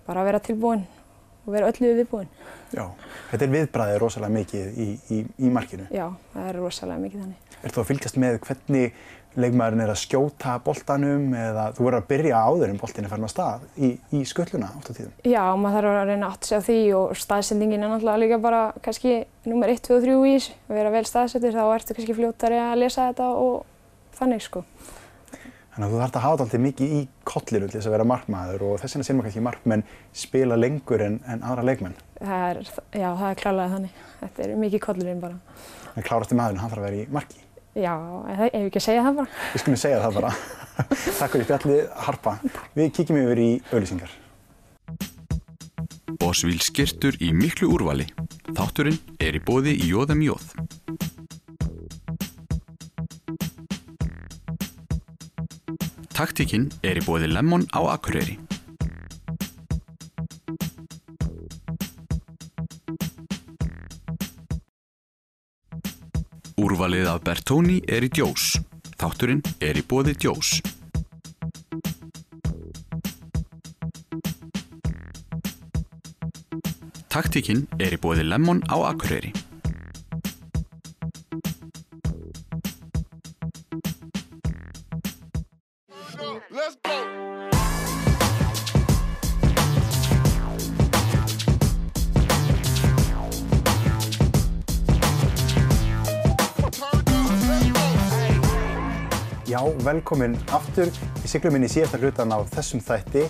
bara 0.09 0.25
að 0.25 0.30
vera 0.30 0.42
tilbúin 0.49 0.88
og 1.50 1.57
vera 1.59 1.71
öllu 1.73 1.92
viðbúin. 1.99 2.33
Já, 2.71 2.85
þetta 3.33 3.47
er 3.47 3.54
viðbræðið 3.57 4.02
rosalega 4.04 4.37
mikið 4.38 4.83
í, 4.87 4.90
í, 5.11 5.23
í 5.42 5.52
markinu. 5.52 5.88
Já, 5.90 6.07
það 6.35 6.50
er 6.50 6.61
rosalega 6.62 7.02
mikið 7.07 7.25
þannig. 7.25 7.57
Er 7.61 7.75
þú 7.75 7.83
að 7.83 7.88
fylgjast 7.90 8.21
með 8.23 8.38
hvernig 8.47 9.00
leikmaðurinn 9.38 9.85
er 9.85 9.92
að 9.92 10.00
skjóta 10.00 10.57
boltanum 10.64 11.35
eða 11.38 11.69
þú 11.76 11.85
verður 11.87 12.00
að 12.00 12.09
byrja 12.11 12.38
áður 12.50 12.73
en 12.73 12.80
boltin 12.80 13.07
er 13.07 13.12
farin 13.12 13.28
á 13.28 13.30
stað 13.30 13.66
í, 13.78 13.90
í 14.16 14.23
skölluna 14.26 14.71
átt 14.75 14.90
á 14.90 14.92
tíðum? 14.97 15.12
Já, 15.23 15.42
maður 15.54 15.87
þarf 15.87 15.99
að 16.00 16.11
reyna 16.11 16.30
að 16.30 16.49
segja 16.49 16.62
því 16.66 16.78
og 16.99 17.21
staðsendingin 17.21 17.85
er 17.87 17.92
náttúrulega 17.92 18.23
líka 18.25 18.40
bara 18.42 18.62
kannski 18.83 19.12
nummer 19.47 19.71
1, 19.71 19.85
2 19.87 19.99
og 19.99 20.07
3 20.07 20.16
í 20.16 20.33
þessu. 20.35 20.57
Að 20.66 20.80
vera 20.80 20.95
vel 20.97 21.04
staðsettir 21.07 21.54
þá 21.54 21.62
ertu 21.76 21.98
kannski 21.98 22.18
fljóttari 22.18 22.59
að 22.59 22.81
lesa 22.83 23.07
þetta 23.11 23.29
og 23.44 23.55
þannig 24.18 24.46
sko. 24.48 24.64
Þannig 25.70 25.87
að 25.87 25.92
þú 25.92 25.98
þarf 26.00 26.16
að 26.16 26.24
hafa 26.24 26.44
alltaf 26.44 26.62
mikið 26.64 26.94
í 26.96 27.00
kollinu 27.30 27.66
til 27.68 27.76
þess 27.76 27.88
að 27.88 27.94
vera 27.94 28.06
markmaður 28.11 28.64
og 28.66 28.80
þess 28.83 28.96
vegna 28.96 29.06
séum 29.06 29.20
kannski 29.22 29.42
markmenn 29.46 29.85
spila 30.22 30.56
lengur 30.59 31.04
en, 31.04 31.20
en 31.30 31.44
aðra 31.46 31.66
leikmenn. 31.68 31.94
Það 32.18 32.46
er, 32.48 32.59
já, 32.98 33.06
það 33.06 33.28
er 33.28 33.38
klálega 33.38 33.74
þannig. 33.76 34.00
Þetta 34.22 34.42
er 34.46 34.56
mikið 34.64 34.83
kollurinn 34.87 35.22
bara. 35.22 35.38
En 35.94 36.06
klárastu 36.06 36.38
maðurinn, 36.38 36.62
hann 36.64 36.72
þarf 36.72 36.83
að 36.83 36.88
vera 36.88 36.98
í 36.98 37.06
marki. 37.14 37.44
Já, 37.78 37.94
ef 38.33 38.40
við 38.42 38.66
ekki 38.66 38.80
að 38.80 38.87
segja 38.88 39.04
það 39.06 39.20
bara. 39.20 39.37
Við 39.52 39.62
skulum 39.62 39.80
segja 39.85 40.00
það 40.02 40.18
bara. 40.18 40.33
Takk 41.20 41.37
fyrir 41.37 41.46
spjallið, 41.46 41.85
Harpa. 42.09 42.35
Við 42.74 42.90
kíkjum 42.98 43.20
yfir 43.20 43.42
í 43.44 43.48
auðlýsingar. 43.70 44.16
Bósvíl 46.20 46.59
skirtur 46.66 47.14
í 47.22 47.30
miklu 47.37 47.70
úrvali. 47.76 48.11
Þátturinn 48.50 48.98
er 49.22 49.38
í 49.38 49.44
bóði 49.46 49.78
í 49.78 49.92
Jóðum 49.94 50.26
Jóð. 56.20 56.26
Taktíkinn 56.26 56.66
er 56.85 56.98
í 57.00 57.00
bóði 57.00 57.30
Lemon 57.33 57.62
á 57.72 57.80
Akureyri. 57.94 58.35
Úrvalið 66.61 67.09
af 67.09 67.24
Bertóni 67.24 67.80
er 67.88 68.04
í 68.04 68.12
djós. 68.12 68.59
Þátturinn 69.00 69.40
er 69.64 69.80
í 69.80 69.87
bóði 69.88 70.12
djós. 70.20 70.61
Taktíkinn 77.09 77.64
er 77.80 77.96
í 77.96 78.02
bóði 78.02 78.28
Lemon 78.28 78.61
á 78.68 78.76
Akureyri. 78.92 79.39
Velkomin 99.90 100.37
aftur. 100.55 100.90
Við 101.18 101.31
siglum 101.33 101.57
inn 101.59 101.66
í 101.66 101.68
síðasta 101.70 101.98
hlutan 101.98 102.31
á 102.31 102.38
þessum 102.53 102.83
þætti. 102.85 103.24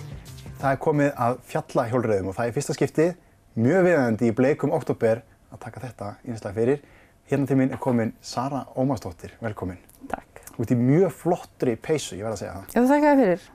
Það 0.59 0.67
er 0.69 0.79
komið 0.83 1.07
að 1.25 1.37
fjalla 1.49 1.85
hjólreiðum 1.89 2.27
og 2.29 2.35
það 2.37 2.49
er 2.49 2.53
fyrsta 2.57 2.75
skiptið 2.77 3.13
mjög 3.57 3.87
viðandi 3.87 4.27
í 4.29 4.33
bleikum 4.37 4.73
oktober 4.77 5.23
að 5.49 5.61
taka 5.63 5.81
þetta 5.87 6.09
einstaklega 6.21 6.57
fyrir. 6.59 6.83
Hérna 7.31 7.49
til 7.49 7.57
mín 7.57 7.73
er 7.73 7.81
komin 7.81 8.11
Sara 8.21 8.59
Ómarsdóttir. 8.77 9.33
Velkomin. 9.41 9.79
Takk. 10.11 10.43
Þú 10.51 10.67
ert 10.67 10.75
í 10.75 10.77
mjög 10.83 11.15
flottri 11.23 11.75
peysu, 11.81 12.19
ég 12.19 12.27
verð 12.27 12.37
að 12.37 12.43
segja 12.43 12.53
það. 12.53 12.69
Já, 12.69 12.77
það 12.77 12.93
þakka 12.93 13.15
þér 13.15 13.23
fyrir. 13.23 13.49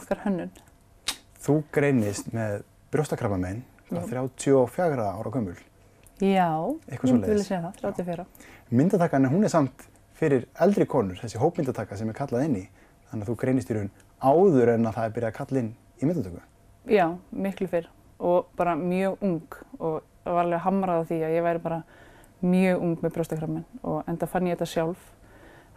Okkar 0.00 0.22
hönnun. 0.26 0.52
Þú 1.46 1.58
greinist 1.78 2.30
með 2.36 2.58
brjóstakrabbamein, 2.92 3.64
34 3.94 5.08
ára 5.08 5.34
gömul. 5.38 5.56
Já, 6.20 6.52
ég 6.92 7.08
vil 7.08 7.40
segja 7.40 7.64
það, 7.64 7.80
34. 7.80 8.30
Myndatakan, 8.74 9.32
hún 9.32 9.48
er 9.48 9.56
samt 9.56 9.88
fyrir 10.14 10.46
eldri 10.62 10.86
konur, 10.86 11.18
þessi 11.18 11.40
hópmyndataka 11.42 11.98
sem 11.98 12.10
er 12.10 12.18
kallað 12.18 12.46
inn 12.48 12.56
í. 12.62 12.64
Þannig 13.10 13.26
að 13.26 13.30
þú 13.30 13.36
greinist 13.42 13.70
í 13.70 13.76
raun 13.78 13.92
áður 14.24 14.74
en 14.74 14.88
að 14.88 14.96
það 14.96 15.08
er 15.08 15.14
byrjað 15.16 15.30
að 15.30 15.38
kalla 15.38 15.60
inn 15.60 15.70
í 15.74 16.08
myndatöku. 16.08 16.42
Já, 16.90 17.06
miklu 17.30 17.68
fyrr 17.70 17.90
og 18.24 18.50
bara 18.56 18.74
mjög 18.78 19.22
ung 19.24 19.58
og 19.78 20.02
var 20.24 20.44
alveg 20.46 20.64
hamrað 20.64 21.02
á 21.02 21.08
því 21.10 21.18
að 21.26 21.34
ég 21.34 21.44
væri 21.44 21.62
bara 21.64 21.80
mjög 22.44 22.82
ung 22.84 22.94
með 23.02 23.14
brjóstakrammin 23.16 23.64
og 23.82 24.10
enda 24.10 24.28
fann 24.30 24.48
ég 24.48 24.56
þetta 24.56 24.70
sjálf. 24.70 25.02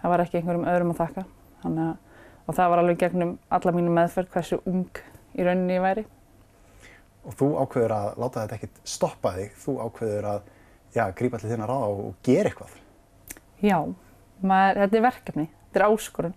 Það 0.01 0.13
var 0.13 0.23
ekki 0.23 0.39
einhverjum 0.39 0.67
öðrum 0.69 0.93
að 0.93 1.01
þakka. 1.01 1.23
Þannig 1.63 1.83
að, 1.87 2.21
og 2.45 2.57
það 2.57 2.71
var 2.71 2.81
alveg 2.83 2.99
gegnum 3.01 3.33
alla 3.57 3.73
mínu 3.75 3.93
meðferð 3.97 4.33
hversu 4.35 4.59
ung 4.69 5.01
í 5.33 5.47
rauninni 5.47 5.77
ég 5.77 5.83
væri. 5.83 6.05
Og 7.27 7.35
þú 7.35 7.47
ákveður 7.63 7.95
að 7.97 8.09
láta 8.23 8.43
þetta 8.43 8.57
ekkert 8.59 8.81
stoppa 8.87 9.33
þig, 9.35 9.55
þú 9.63 9.77
ákveður 9.83 10.27
að 10.31 11.15
grípa 11.17 11.41
til 11.41 11.49
þína 11.51 11.67
ráða 11.67 11.87
og 11.91 12.13
gera 12.23 12.51
eitthvað. 12.51 12.75
Já, 13.59 13.79
maður, 14.41 14.83
þetta 14.83 14.97
er 14.99 15.05
verkefni, 15.07 15.47
þetta 15.67 15.79
er 15.81 15.87
áskorun 15.87 16.35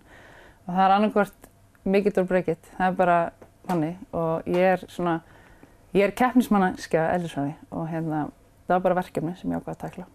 og 0.65 0.73
það 0.73 0.83
er 0.85 0.95
annarkvort 0.95 1.49
mikill 1.83 2.21
or 2.21 2.27
break 2.29 2.51
it, 2.53 2.71
það 2.77 2.87
er 2.87 2.97
bara 2.97 3.19
þannig 3.69 4.17
og 4.17 4.49
ég 4.49 4.67
er 4.75 4.85
svona, 4.91 5.19
ég 5.95 6.05
er 6.05 6.15
keppnismannskja 6.17 7.07
eldrisvæði 7.15 7.53
og 7.69 7.87
hérna, 7.91 8.25
það 8.67 8.75
var 8.75 8.83
bara 8.87 8.99
verkefni 9.01 9.35
sem 9.39 9.53
ég 9.53 9.61
ákvaði 9.61 9.77
að 9.77 9.83
takla. 9.85 10.07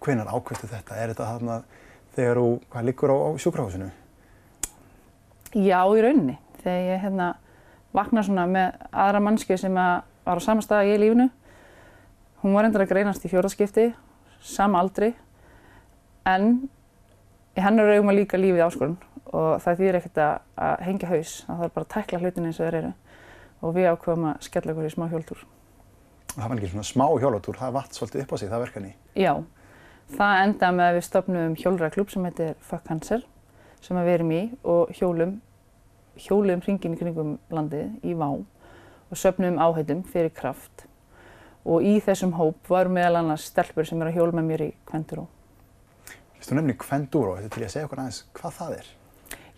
Hvenær 0.00 0.32
ákveðstu 0.32 0.70
þetta? 0.70 0.96
Er 0.96 1.12
þetta 1.12 1.28
þarna 1.28 1.56
þegar 2.16 2.40
þú, 2.40 2.52
hvað 2.72 2.86
liggur 2.88 3.12
á, 3.12 3.16
á 3.20 3.28
sjúkrahúsinu? 3.44 3.90
Já, 5.50 5.80
í 5.82 6.04
rauninni, 6.04 6.38
þegar 6.62 6.86
ég 6.86 7.02
hérna 7.04 7.32
vakna 7.96 8.22
svona 8.24 8.46
með 8.46 8.86
aðra 8.92 9.22
mannskju 9.26 9.58
sem 9.58 9.76
að 9.80 9.96
var 10.24 10.38
á 10.38 10.42
sama 10.44 10.62
stað 10.64 10.84
að 10.84 10.90
ég 10.92 11.00
í 11.00 11.02
lífinu, 11.04 11.26
hún 12.44 12.54
var 12.54 12.68
endur 12.68 12.84
að 12.84 12.92
greinast 12.92 13.24
í 13.26 13.30
fjóraðskipti, 13.32 13.88
sama 14.46 14.80
aldri, 14.80 15.10
en 16.28 16.68
í 17.56 17.64
hennar 17.64 17.92
augum 17.94 18.12
að 18.12 18.20
líka 18.20 18.40
lífið 18.40 18.64
áskorun 18.66 18.98
og 19.30 19.62
það 19.62 19.80
þýðir 19.80 19.98
ekkert 20.00 20.20
að, 20.24 20.74
hengja 20.86 21.10
haus, 21.10 21.32
það 21.46 21.62
þarf 21.62 21.74
bara 21.76 21.86
að 21.86 21.94
tækla 21.94 22.20
hlutin 22.20 22.48
eins 22.48 22.60
og 22.60 22.66
þeir 22.66 22.78
eru 22.80 22.92
og 23.60 23.74
við 23.76 23.88
ákveðum 23.90 24.28
að 24.30 24.44
skella 24.46 24.74
okkur 24.74 24.88
í 24.88 24.92
smá 24.94 25.06
hjóltúr. 25.10 25.42
Það 26.30 26.44
var 26.46 26.56
ekki 26.56 26.70
svona 26.70 26.86
smá 26.86 27.06
hjólatúr, 27.20 27.58
það 27.58 27.74
vatt 27.76 27.96
svolítið 27.96 28.22
upp 28.24 28.32
á 28.32 28.36
sig, 28.40 28.50
það 28.50 28.64
verkefni. 28.64 28.92
Já, 29.18 29.32
það 30.14 30.42
endaði 30.44 30.78
með 30.78 30.86
að 30.86 30.96
við 30.96 31.06
stopnum 31.06 31.56
hjólræðklub 31.60 32.12
sem 32.12 32.28
heitir 32.28 32.54
Fuck 32.64 32.86
Cancer 32.86 33.26
sem 33.80 33.98
við 33.98 34.12
erum 34.14 34.32
í 34.36 34.40
og 34.68 34.94
hjólum, 34.96 35.34
hjólum 36.20 36.62
hringin 36.64 36.94
í 36.94 37.00
kringum 37.00 37.34
landið 37.52 38.06
í 38.06 38.14
Vá 38.18 38.28
og 38.30 39.18
söpnum 39.18 39.58
áhættum 39.58 40.04
fyrir 40.06 40.32
kraft 40.34 40.86
og 41.66 41.84
í 41.84 41.98
þessum 42.04 42.36
hóp 42.38 42.70
var 42.70 42.88
meðal 42.92 43.20
annars 43.20 43.50
stelpur 43.50 43.88
sem 43.88 44.00
eru 44.00 44.12
að 44.12 44.20
hjóla 44.20 44.38
með 44.38 44.48
mér 44.48 44.64
í 44.64 44.70
Kvenduró. 44.88 45.26
Þú 46.40 46.56
nefnir 46.56 46.78
Kvendúró, 46.80 47.36
þetta 47.36 47.52
til 47.52 47.62
ég 47.62 47.68
að 47.68 47.74
segja 47.74 47.88
okkur 47.88 48.00
aðeins 48.02 48.20
hvað 48.38 48.56
það 48.56 48.76
er. 48.78 48.88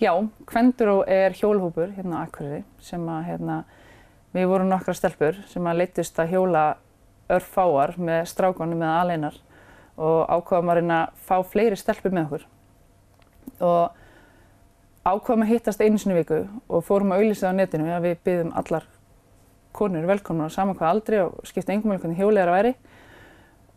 Já, 0.02 0.12
Kvenduró 0.50 0.96
er 1.06 1.36
hjólhópur 1.38 1.92
hérna 1.94 2.20
á 2.20 2.24
Akureyri 2.26 2.64
sem 2.82 3.04
að 3.06 3.26
hérna, 3.28 3.58
við 4.34 4.48
vorum 4.50 4.70
nokkra 4.72 4.94
stelpur 4.98 5.38
sem 5.50 5.68
að 5.70 5.78
leittist 5.78 6.18
að 6.18 6.34
hjóla 6.34 6.64
örfáar 7.32 7.94
með 8.02 8.24
strákonum 8.32 8.82
eða 8.82 9.00
aleinar 9.04 9.36
og 9.96 10.24
ákvaðum 10.26 10.72
að 10.72 10.80
reyna 10.80 10.98
að 11.04 11.20
fá 11.28 11.36
fleiri 11.52 11.78
stelpur 11.78 12.14
með 12.14 12.26
okkur. 12.26 12.48
Og 13.62 14.00
ákvaðum 15.06 15.46
að 15.46 15.52
hittast 15.52 15.84
einu 15.84 16.00
sinni 16.00 16.18
viku 16.18 16.42
og 16.66 16.84
fórum 16.86 17.14
að 17.14 17.22
auðlýsa 17.22 17.52
á 17.52 17.58
netinu 17.58 17.92
að 17.94 18.08
við 18.08 18.18
byggðum 18.26 18.52
allar 18.58 18.88
konur 19.72 20.08
velkomna 20.08 20.50
á 20.50 20.54
saman 20.54 20.76
hvað 20.76 20.92
aldrei 20.96 21.18
og 21.24 21.38
skipta 21.48 21.72
engum 21.74 21.94
með 21.94 22.02
hvernig 22.02 22.20
hjólið 22.20 22.42
er 22.42 22.50
að 22.50 22.58
væri. 22.58 22.74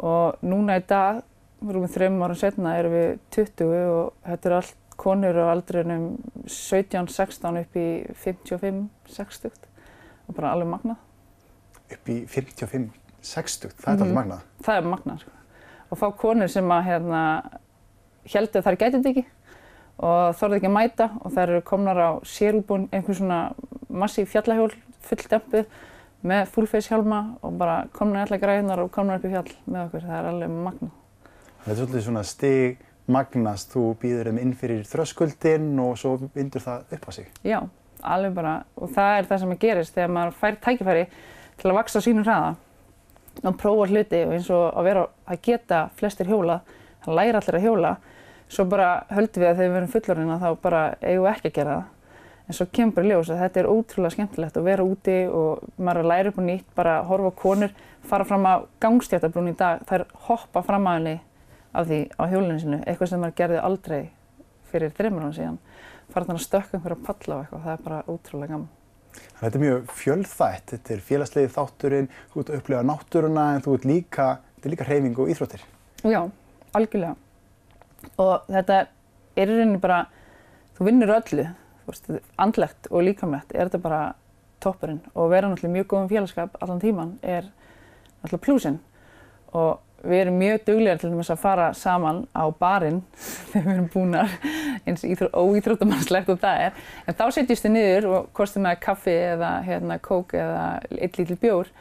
Og 0.06 0.44
núna 0.44 0.80
í 0.82 0.84
dag, 0.90 1.22
rúmið 1.64 1.94
þreim 1.96 2.18
árum 2.24 2.40
setna, 2.40 2.76
erum 2.80 2.96
við 2.96 3.12
20 3.36 3.76
og 3.94 4.10
þetta 4.26 4.50
er 4.50 4.58
allt 4.60 4.82
konur 5.00 5.38
á 5.40 5.46
aldrinum 5.52 6.06
17-16 6.48 7.62
upp 7.62 7.80
í 7.80 7.88
55-60 8.24 9.52
og 10.26 10.38
bara 10.38 10.54
alveg 10.56 10.72
magnað. 10.72 11.00
Upp 11.86 12.10
í 12.10 12.18
55-60, 12.32 13.76
það 13.82 13.92
er 13.92 14.06
alveg 14.06 14.18
magnað. 14.20 14.46
Það 14.66 14.82
er 14.82 14.92
magnað, 14.94 15.24
sko. 15.24 15.34
Og 15.92 16.02
fá 16.02 16.08
konur 16.18 16.52
sem 16.52 16.72
að 16.74 16.86
hérna 16.90 17.22
heldur 18.34 18.66
þær 18.66 18.80
gæti 18.82 18.98
þetta 18.98 19.12
ekki 19.14 19.26
og 20.06 20.36
þorði 20.40 20.58
ekki 20.60 20.70
að 20.70 20.76
mæta 20.76 21.10
og 21.22 21.36
þær 21.36 21.52
eru 21.54 21.66
komnar 21.70 22.00
á 22.02 22.12
sérúbún, 22.28 22.90
einhvern 22.92 23.20
svona 23.20 23.40
massíf 23.88 24.34
fjallahjól 24.34 24.74
fulldempuð 25.06 25.70
með 26.26 26.50
fullface 26.52 26.90
hjálma 26.90 27.22
og 27.46 27.56
bara 27.60 27.86
komnar 27.96 28.26
í 28.26 28.26
alla 28.26 28.42
græðunar 28.42 28.82
og 28.84 28.92
komnar 28.92 29.22
upp 29.22 29.28
í 29.30 29.34
fjall 29.36 29.52
með 29.70 29.82
okkur. 29.86 30.08
Það 30.08 30.18
er 30.18 30.30
alveg 30.32 30.56
magnað. 30.66 30.94
Þetta 31.66 31.74
er 31.74 31.78
svolítið 31.80 32.04
svona 32.06 32.22
stig 32.30 32.82
magnast, 33.10 33.72
þú 33.74 33.96
býður 33.98 34.28
þeim 34.30 34.40
inn 34.44 34.52
fyrir 34.54 34.84
þröskuldinn 34.86 35.80
og 35.82 35.96
svo 35.98 36.12
vindur 36.36 36.62
það 36.62 36.94
upp 36.94 37.08
á 37.10 37.12
sig. 37.16 37.32
Já, 37.42 37.58
alveg 38.06 38.36
bara. 38.38 38.52
Og 38.78 38.92
það 38.94 39.14
er 39.18 39.30
það 39.32 39.42
sem 39.42 39.56
gerist 39.64 39.98
þegar 39.98 40.14
maður 40.14 40.38
fær 40.44 40.60
tækifæri 40.62 41.08
til 41.58 41.72
að 41.72 41.78
vaksa 41.80 42.04
sínum 42.06 42.28
hraða 42.28 42.54
og 43.50 43.58
prófa 43.58 43.90
hluti 43.90 44.22
og 44.28 44.36
eins 44.38 44.52
og 44.54 44.78
að 44.78 44.88
vera 44.92 45.08
að 45.26 45.42
geta 45.50 45.82
flestir 45.98 46.30
hjóla, 46.30 46.62
að 47.02 47.18
læra 47.18 47.42
allir 47.42 47.58
að 47.58 47.66
hjóla 47.66 47.98
svo 48.46 48.70
bara 48.70 48.94
höldum 49.10 49.42
við 49.42 49.50
að 49.50 49.58
þegar 49.58 49.66
við 49.66 49.78
verum 49.80 49.94
fullorinn 49.98 50.34
þá 50.46 50.50
bara 50.62 50.88
eigum 51.02 51.26
við 51.26 51.34
ekki 51.34 51.50
að 51.50 51.60
gera 51.60 51.76
það. 51.80 51.94
En 52.46 52.60
svo 52.60 52.72
kemur 52.78 53.00
bara 53.00 53.10
ljós 53.10 53.34
að 53.34 53.42
þetta 53.42 53.64
er 53.64 53.74
ótrúlega 53.74 54.14
skemmtilegt 54.20 54.58
að 54.62 54.70
vera 54.70 54.86
úti 54.86 55.22
og 55.34 55.70
maður 55.82 56.06
að 56.06 56.12
læra 56.14 56.30
upp 56.30 56.44
og 56.44 56.46
nýtt, 56.46 56.74
bara 56.78 57.00
horfa 57.10 57.34
á 57.34 57.40
konur, 57.42 57.80
fara 58.06 58.28
fram 58.30 58.46
á 58.46 58.54
gangstjættabrún 58.86 59.50
í 59.50 59.58
dag, 59.58 59.82
þær 59.90 60.06
hoppa 60.28 60.62
fram 60.62 60.86
að 60.86 61.00
henni 61.00 61.22
af 61.76 61.90
því 61.90 62.00
á 62.16 62.24
hjólinu 62.32 62.58
sinu, 62.62 62.80
eitthvað 62.86 63.12
sem 63.12 63.22
maður 63.24 63.38
gerði 63.42 63.60
aldrei 63.68 64.00
fyrir 64.72 64.96
þreymur 64.98 65.28
án 65.28 65.36
síðan, 65.36 65.60
fara 66.14 66.28
þannig 66.28 66.42
að 66.42 66.48
stökka 66.48 66.78
einhverja 66.78 67.06
palla 67.06 67.38
á 67.38 67.42
eitthvað, 67.42 67.64
það 67.66 67.76
er 67.76 67.86
bara 67.86 68.02
ótrúlega 68.10 68.54
gaman. 68.56 68.72
Þetta 69.40 69.58
er 69.58 69.64
mjög 69.64 69.94
fjölþætt, 69.96 70.66
þetta 70.74 70.94
er 70.96 71.04
félagslegi 71.10 71.52
þátturinn, 71.56 72.10
þú 72.32 72.42
ert 72.42 72.52
að 72.52 72.60
upplifa 72.60 72.88
náttúruna 72.90 73.46
en 73.56 73.64
þú 73.64 73.78
ert 73.78 73.88
líka, 73.88 74.28
þetta 74.56 74.68
er 74.68 74.74
líka 74.74 74.88
hreyfing 74.90 75.22
og 75.22 75.32
íþróttir. 75.32 75.64
Já, 76.04 76.20
algjörlega. 76.76 77.16
Og 78.22 78.50
þetta 78.52 78.82
er 78.82 79.52
í 79.52 79.56
rauninni 79.56 79.82
bara, 79.84 80.02
þú 80.76 80.90
vinnur 80.90 81.16
öllu, 81.16 81.48
veist, 81.88 82.12
andlegt 82.42 82.90
og 82.92 83.06
líkamlegt 83.08 83.56
er 83.56 83.70
þetta 83.70 83.84
bara 83.84 84.02
toppurinn 84.64 85.02
og 85.14 85.30
vera 85.34 85.50
náttúrulega 85.50 85.76
mjög 85.78 85.90
góðum 85.92 86.12
félagskap 86.12 86.58
allan 86.62 86.82
tíman 86.82 87.16
er 87.22 87.50
náttúrulega 88.24 88.46
plúsinn 88.46 88.80
og 89.54 89.82
við 90.06 90.22
erum 90.24 90.38
mjög 90.40 90.62
duglegar 90.68 91.02
til 91.02 91.12
þess 91.14 91.34
að 91.34 91.42
fara 91.42 91.68
saman 91.78 92.22
á 92.36 92.46
barinn 92.60 93.02
þegar 93.52 93.66
við 93.66 93.74
erum 93.76 93.90
búinar 93.94 94.38
eins 94.86 95.06
óýþróttamannslegt 95.06 96.32
og 96.34 96.40
það 96.44 96.64
er 96.68 96.86
en 97.06 97.18
þá 97.18 97.26
setjumst 97.38 97.68
við 97.68 97.76
niður 97.76 98.08
og 98.12 98.30
kostum 98.38 98.66
með 98.68 98.80
kaffi 98.86 99.16
eða 99.34 99.52
hérna, 99.66 100.00
kók 100.00 100.36
eða 100.38 100.64
eitt 101.00 101.20
lítil 101.20 101.40
bjór 101.42 101.72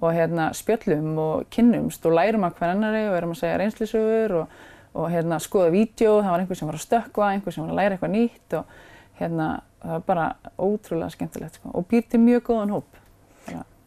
og 0.00 0.14
hérna, 0.16 0.50
spjöllum 0.56 1.16
og 1.20 1.48
kynnumst 1.52 2.04
og 2.08 2.14
lærum 2.16 2.46
að 2.48 2.56
hvern 2.58 2.78
annari 2.78 3.02
og 3.08 3.16
erum 3.18 3.34
að 3.34 3.42
segja 3.42 3.58
reynslisögur 3.60 4.36
og, 4.40 4.54
og 4.96 5.10
hérna, 5.12 5.40
skoða 5.42 5.72
vídeo, 5.74 6.14
það 6.22 6.30
var 6.32 6.44
einhver 6.44 6.60
sem 6.60 6.70
var 6.70 6.78
að 6.78 6.86
stökka, 6.86 7.26
einhver 7.26 7.56
sem 7.56 7.66
var 7.66 7.74
að 7.74 7.80
læra 7.80 7.98
eitthvað 7.98 8.14
nýtt 8.14 8.56
og 8.60 8.78
hérna, 9.20 9.48
það 9.82 9.96
var 9.96 10.06
bara 10.08 10.28
ótrúlega 10.56 11.12
skemmtilegt 11.16 11.60
sko. 11.60 11.74
og 11.74 11.88
býr 11.90 12.08
til 12.08 12.22
mjög 12.24 12.46
góðan 12.48 12.74
hóp. 12.78 12.96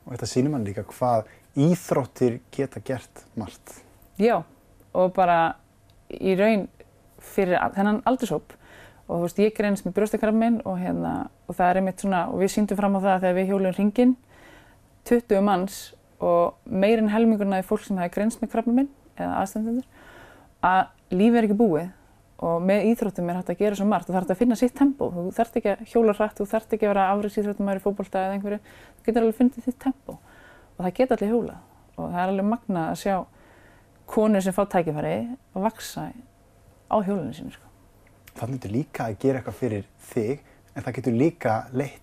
Og 0.03 0.11
þetta 0.11 0.29
sýnir 0.29 0.51
mann 0.51 0.67
líka 0.67 0.83
hvað 0.83 1.31
íþróttir 1.55 2.41
geta 2.51 2.81
gert 2.83 3.25
margt. 3.39 3.82
Já, 4.21 4.43
og 4.93 5.13
bara 5.15 5.55
í 6.13 6.35
raun 6.37 6.67
fyrir 7.23 7.57
þennan 7.73 8.03
aldurshóp 8.09 8.53
og 9.07 9.17
þú 9.17 9.23
veist, 9.25 9.39
ég 9.41 9.55
greinist 9.57 9.87
með 9.87 9.95
brjóstakarafminn 9.97 10.61
og 10.69 10.77
hérna, 10.79 11.13
og 11.47 11.57
það 11.57 11.69
er 11.69 11.79
einmitt 11.81 12.03
svona, 12.03 12.27
og 12.29 12.39
við 12.43 12.53
síndum 12.53 12.79
fram 12.79 12.95
á 12.97 12.99
það 13.03 13.25
þegar 13.25 13.37
við 13.39 13.49
hjólum 13.51 13.75
ringin 13.77 14.13
20 15.09 15.43
manns 15.43 15.79
og 16.23 16.53
meirinn 16.69 17.11
helmingurna 17.11 17.59
er 17.59 17.67
fólk 17.67 17.83
sem 17.83 17.99
hefur 17.99 18.15
greinst 18.15 18.43
með 18.43 18.53
krafminn 18.53 18.89
eða 19.17 19.41
aðstændendur 19.41 19.89
að 20.63 20.85
lífið 21.13 21.39
er 21.39 21.47
ekki 21.49 21.59
búið 21.59 21.89
og 22.43 22.63
með 22.63 22.87
íþróttum 22.91 23.29
er 23.29 23.39
hægt 23.39 23.51
að 23.53 23.59
gera 23.61 23.77
svo 23.79 23.85
margt 23.87 24.07
og 24.09 24.13
það 24.13 24.19
er 24.19 24.25
hægt 24.25 24.33
að 24.33 24.39
finna 24.41 24.55
sitt 24.59 24.73
tempo. 24.75 25.07
Þú 25.13 25.29
þarft 25.35 25.59
ekki 25.59 25.69
að 25.71 25.83
hjóla 25.93 26.15
hrætt, 26.17 26.39
þú 26.39 26.47
þarft 26.51 26.73
ekki 26.75 26.87
að 26.87 26.91
vera 26.91 27.05
afriðsýþróttumæður 27.13 27.79
í 27.79 27.83
fókbólta 27.83 28.23
eða 28.23 28.33
einhverju. 28.37 28.57
Þú 28.97 29.05
getur 29.05 29.23
alveg 29.23 29.37
fundið 29.37 29.67
þitt 29.67 29.79
tempo 29.83 30.17
og 30.17 30.81
það 30.81 30.95
geta 30.97 31.15
allir 31.15 31.31
hjóla 31.31 31.55
og 31.93 32.09
það 32.09 32.19
er 32.23 32.33
alveg 32.33 32.49
magnað 32.49 32.89
að 32.89 32.99
sjá 33.03 33.15
konur 34.13 34.43
sem 34.45 34.55
fá 34.55 34.63
tækifæri 34.69 35.15
að 35.55 35.65
vaksa 35.65 36.07
á 36.89 36.95
hjólunni 37.01 37.33
sínu. 37.35 37.53
Sko. 37.53 37.69
Það 38.33 38.53
myndir 38.53 38.73
líka 38.73 39.07
að 39.07 39.19
gera 39.21 39.41
eitthvað 39.41 39.59
fyrir 39.59 39.87
þig 40.13 40.43
en 40.73 40.85
það 40.85 40.95
getur 40.97 41.17
líka 41.17 41.55
leitt 41.73 41.99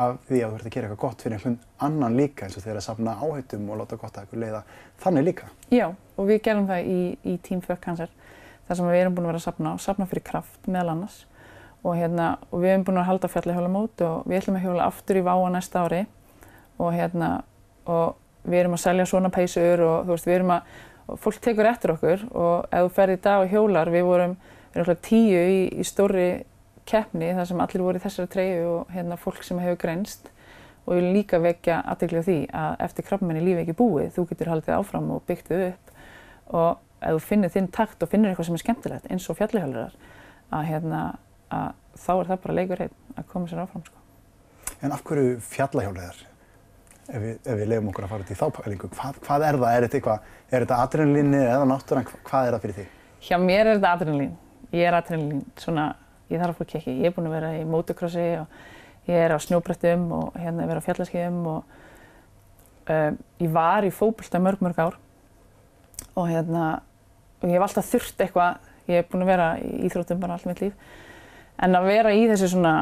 af 0.00 0.20
því 0.28 0.40
að 0.40 0.52
þú 0.52 0.58
ert 0.58 0.66
að 0.66 0.74
gera 0.74 0.88
eitthvað 0.88 1.02
gott 1.02 1.24
fyrir 1.24 1.36
einhvern 1.36 1.58
annan 1.86 2.16
líka 2.16 2.46
eins 2.46 2.56
og 2.56 2.64
þeirra 2.64 2.80
að 2.80 2.86
safna 2.86 3.16
áhættum 3.20 3.66
og 3.68 3.80
láta 3.80 3.98
gott 4.00 4.16
að 4.16 4.24
eitthvað 4.24 4.44
leiða 4.44 4.62
þannig 5.02 5.26
líka. 5.28 5.50
Já 5.72 5.86
og 5.90 6.28
við 6.28 6.42
gerum 6.46 6.68
það 6.70 6.88
í, 6.88 7.00
í 7.24 7.36
Team 7.44 7.60
Fuck 7.64 7.82
Cancer 7.84 8.12
þar 8.68 8.78
sem 8.78 8.88
við 8.88 9.00
erum 9.02 9.16
búin 9.16 9.26
að 9.26 9.32
vera 9.32 9.40
að 9.42 9.46
sapna 9.48 9.74
og 9.74 9.82
sapna 9.82 10.06
fyrir 10.08 10.26
kraft 10.30 10.68
meðal 10.70 10.94
annars 10.94 11.24
og, 11.82 11.94
hérna, 11.96 12.32
og 12.50 12.62
við 12.62 12.74
erum 12.74 12.86
búin 12.86 13.00
að 13.02 13.08
halda 13.08 13.30
fjallahjólamót 13.32 14.04
og 14.06 14.28
við 14.28 14.40
ætlum 14.40 14.58
að 14.60 14.66
hjóla 14.66 14.88
aftur 14.88 15.20
í 15.20 15.24
Váa 15.26 15.50
næsta 15.52 15.84
ári 15.86 16.02
og, 16.78 16.92
hérna, 16.94 17.30
og 17.88 18.16
við 18.44 18.62
erum 18.62 18.76
að 18.76 18.84
selja 18.84 19.08
svona 19.08 19.32
peysur 19.32 19.84
og 19.84 20.10
veist 20.10 20.28
við 20.28 20.38
erum 20.38 20.54
að, 20.54 20.76
fólk 21.20 21.40
tekur 21.42 21.68
eftir 21.70 21.94
okkur 21.94 22.26
og 22.30 22.68
ef 22.70 22.86
þú 22.86 22.92
ferði 22.96 23.16
í 23.18 23.22
dag 23.24 23.44
og 23.44 23.54
hjólar, 23.54 23.90
við 23.90 24.06
vorum, 24.06 24.36
tíu 25.02 25.40
í, 25.40 25.60
í 25.80 25.86
stóri 25.86 26.28
keppni 26.88 27.32
þar 27.36 27.48
sem 27.48 27.62
allir 27.62 27.84
voru 27.84 28.00
í 28.00 28.02
þessari 28.02 28.30
treyju 28.30 28.68
og 28.74 28.92
hérna 28.94 29.18
fólk 29.20 29.42
sem 29.46 29.58
hefur 29.62 29.80
grænst 29.80 30.30
og 30.84 30.94
við 30.94 31.00
viljum 31.00 31.16
líka 31.16 31.40
vekja 31.42 31.80
aðtegli 31.92 32.22
á 32.22 32.24
því 32.26 32.38
að 32.62 32.84
eftir 32.86 33.06
krabbmenni 33.06 33.42
lífi 33.44 33.64
ekki 33.64 33.76
búið, 33.78 34.12
þú 34.16 34.26
getur 34.30 34.52
haldið 34.54 34.76
áfram 34.78 35.10
og 35.14 35.26
byggt 35.28 35.50
þau 35.50 35.60
upp 35.66 35.92
og 36.60 36.70
ef 37.00 37.16
þú 37.16 37.26
finnir 37.26 37.52
þinn 37.54 37.68
takt 37.74 38.02
og 38.02 38.10
finnir 38.10 38.32
eitthvað 38.32 38.48
sem 38.48 38.58
er 38.58 38.64
skemmtilegt 38.64 39.10
eins 39.10 39.28
og 39.30 39.38
fjallihjólarar 39.38 39.94
að, 40.50 40.64
hérna, 40.70 41.02
að 41.54 41.70
þá 42.00 42.12
er 42.16 42.32
það 42.32 42.42
bara 42.46 42.58
leikur 42.58 42.84
einn 42.86 42.98
að 43.16 43.28
koma 43.30 43.50
sér 43.50 43.62
áfram. 43.64 43.86
Sko. 43.86 43.96
En 44.80 44.96
af 44.96 45.04
hverju 45.06 45.38
fjallahjólarar? 45.50 46.29
Ef 47.10 47.18
við, 47.18 47.38
ef 47.42 47.56
við 47.58 47.70
lefum 47.72 47.88
okkur 47.90 48.06
að 48.06 48.12
fara 48.12 48.26
til 48.28 48.36
þá 48.38 48.44
pælingu, 48.54 48.88
hvað, 48.94 49.16
hvað 49.24 49.44
er 49.48 49.56
það? 49.58 49.72
Er 49.74 49.86
þetta 49.86 49.98
eitthvað, 49.98 50.28
er 50.50 50.64
þetta 50.64 50.76
adrenalíni 50.84 51.40
eða 51.40 51.64
náttúrann? 51.66 52.10
Hvað 52.28 52.46
er 52.46 52.54
það 52.54 52.64
fyrir 52.64 52.76
þig? 52.76 52.92
Hjá 53.26 53.36
mér 53.42 53.64
er 53.64 53.72
þetta 53.72 53.94
adrenalín. 53.96 54.36
Ég 54.70 54.86
er 54.86 54.96
adrenalín, 54.98 55.40
svona, 55.58 55.86
ég 56.30 56.38
þarf 56.38 56.54
að 56.54 56.60
fóra 56.60 56.70
kekki. 56.74 56.94
Ég 57.00 57.10
er 57.10 57.16
búin 57.16 57.26
að 57.26 57.34
vera 57.34 57.50
í 57.58 57.64
motocrossi 57.66 58.28
og 58.38 59.10
ég 59.10 59.24
er 59.24 59.34
á 59.34 59.38
snjóbrettum 59.42 60.06
og 60.14 60.38
hérna 60.38 60.68
vera 60.70 60.82
á 60.82 60.86
fjallaskeiðum 60.86 61.40
og 61.50 61.74
um, 62.94 63.18
ég 63.42 63.52
var 63.54 63.86
í 63.86 63.92
fókbalta 63.94 64.40
mörg, 64.42 64.62
mörg 64.62 64.80
ár 64.80 64.98
og 66.14 66.30
hérna 66.30 66.64
og 67.40 67.48
ég 67.48 67.56
hef 67.56 67.66
alltaf 67.66 67.90
þurft 67.90 68.24
eitthvað, 68.24 68.58
ég 68.90 69.00
hef 69.00 69.10
búin 69.10 69.24
að 69.24 69.32
vera 69.32 69.50
í 69.62 69.70
íþróttum 69.88 70.20
bara 70.20 70.36
allt 70.36 70.48
mitt 70.48 70.60
líf, 70.62 70.74
en 71.60 71.76
að 71.78 71.88
vera 71.88 72.12
í 72.16 72.26
þessu 72.28 72.50
svona 72.54 72.74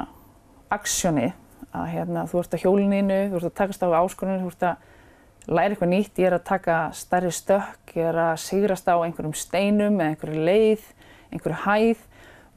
aksjóni, 0.75 1.29
að 1.77 1.91
hérna, 1.93 2.25
þú 2.31 2.43
ert 2.43 2.55
að 2.55 2.63
hjólininu, 2.65 3.19
þú 3.33 3.41
ert 3.41 3.49
að 3.51 3.57
takast 3.61 3.85
á 3.85 3.89
áskoninu, 3.99 4.45
þú 4.45 4.53
ert 4.53 4.67
að 4.69 4.87
læra 5.49 5.75
eitthvað 5.75 5.93
nýtt, 5.93 6.21
ég 6.21 6.29
er 6.29 6.37
að 6.37 6.47
taka 6.49 6.79
starri 6.97 7.33
stökk, 7.33 7.95
ég 7.97 8.09
er 8.11 8.21
að 8.29 8.33
sigrast 8.45 8.89
á 8.89 8.97
einhverjum 8.97 9.37
steinum 9.37 10.01
eða 10.01 10.15
einhverju 10.15 10.47
leið, 10.49 10.89
einhverju 11.33 11.61
hæð, 11.65 12.03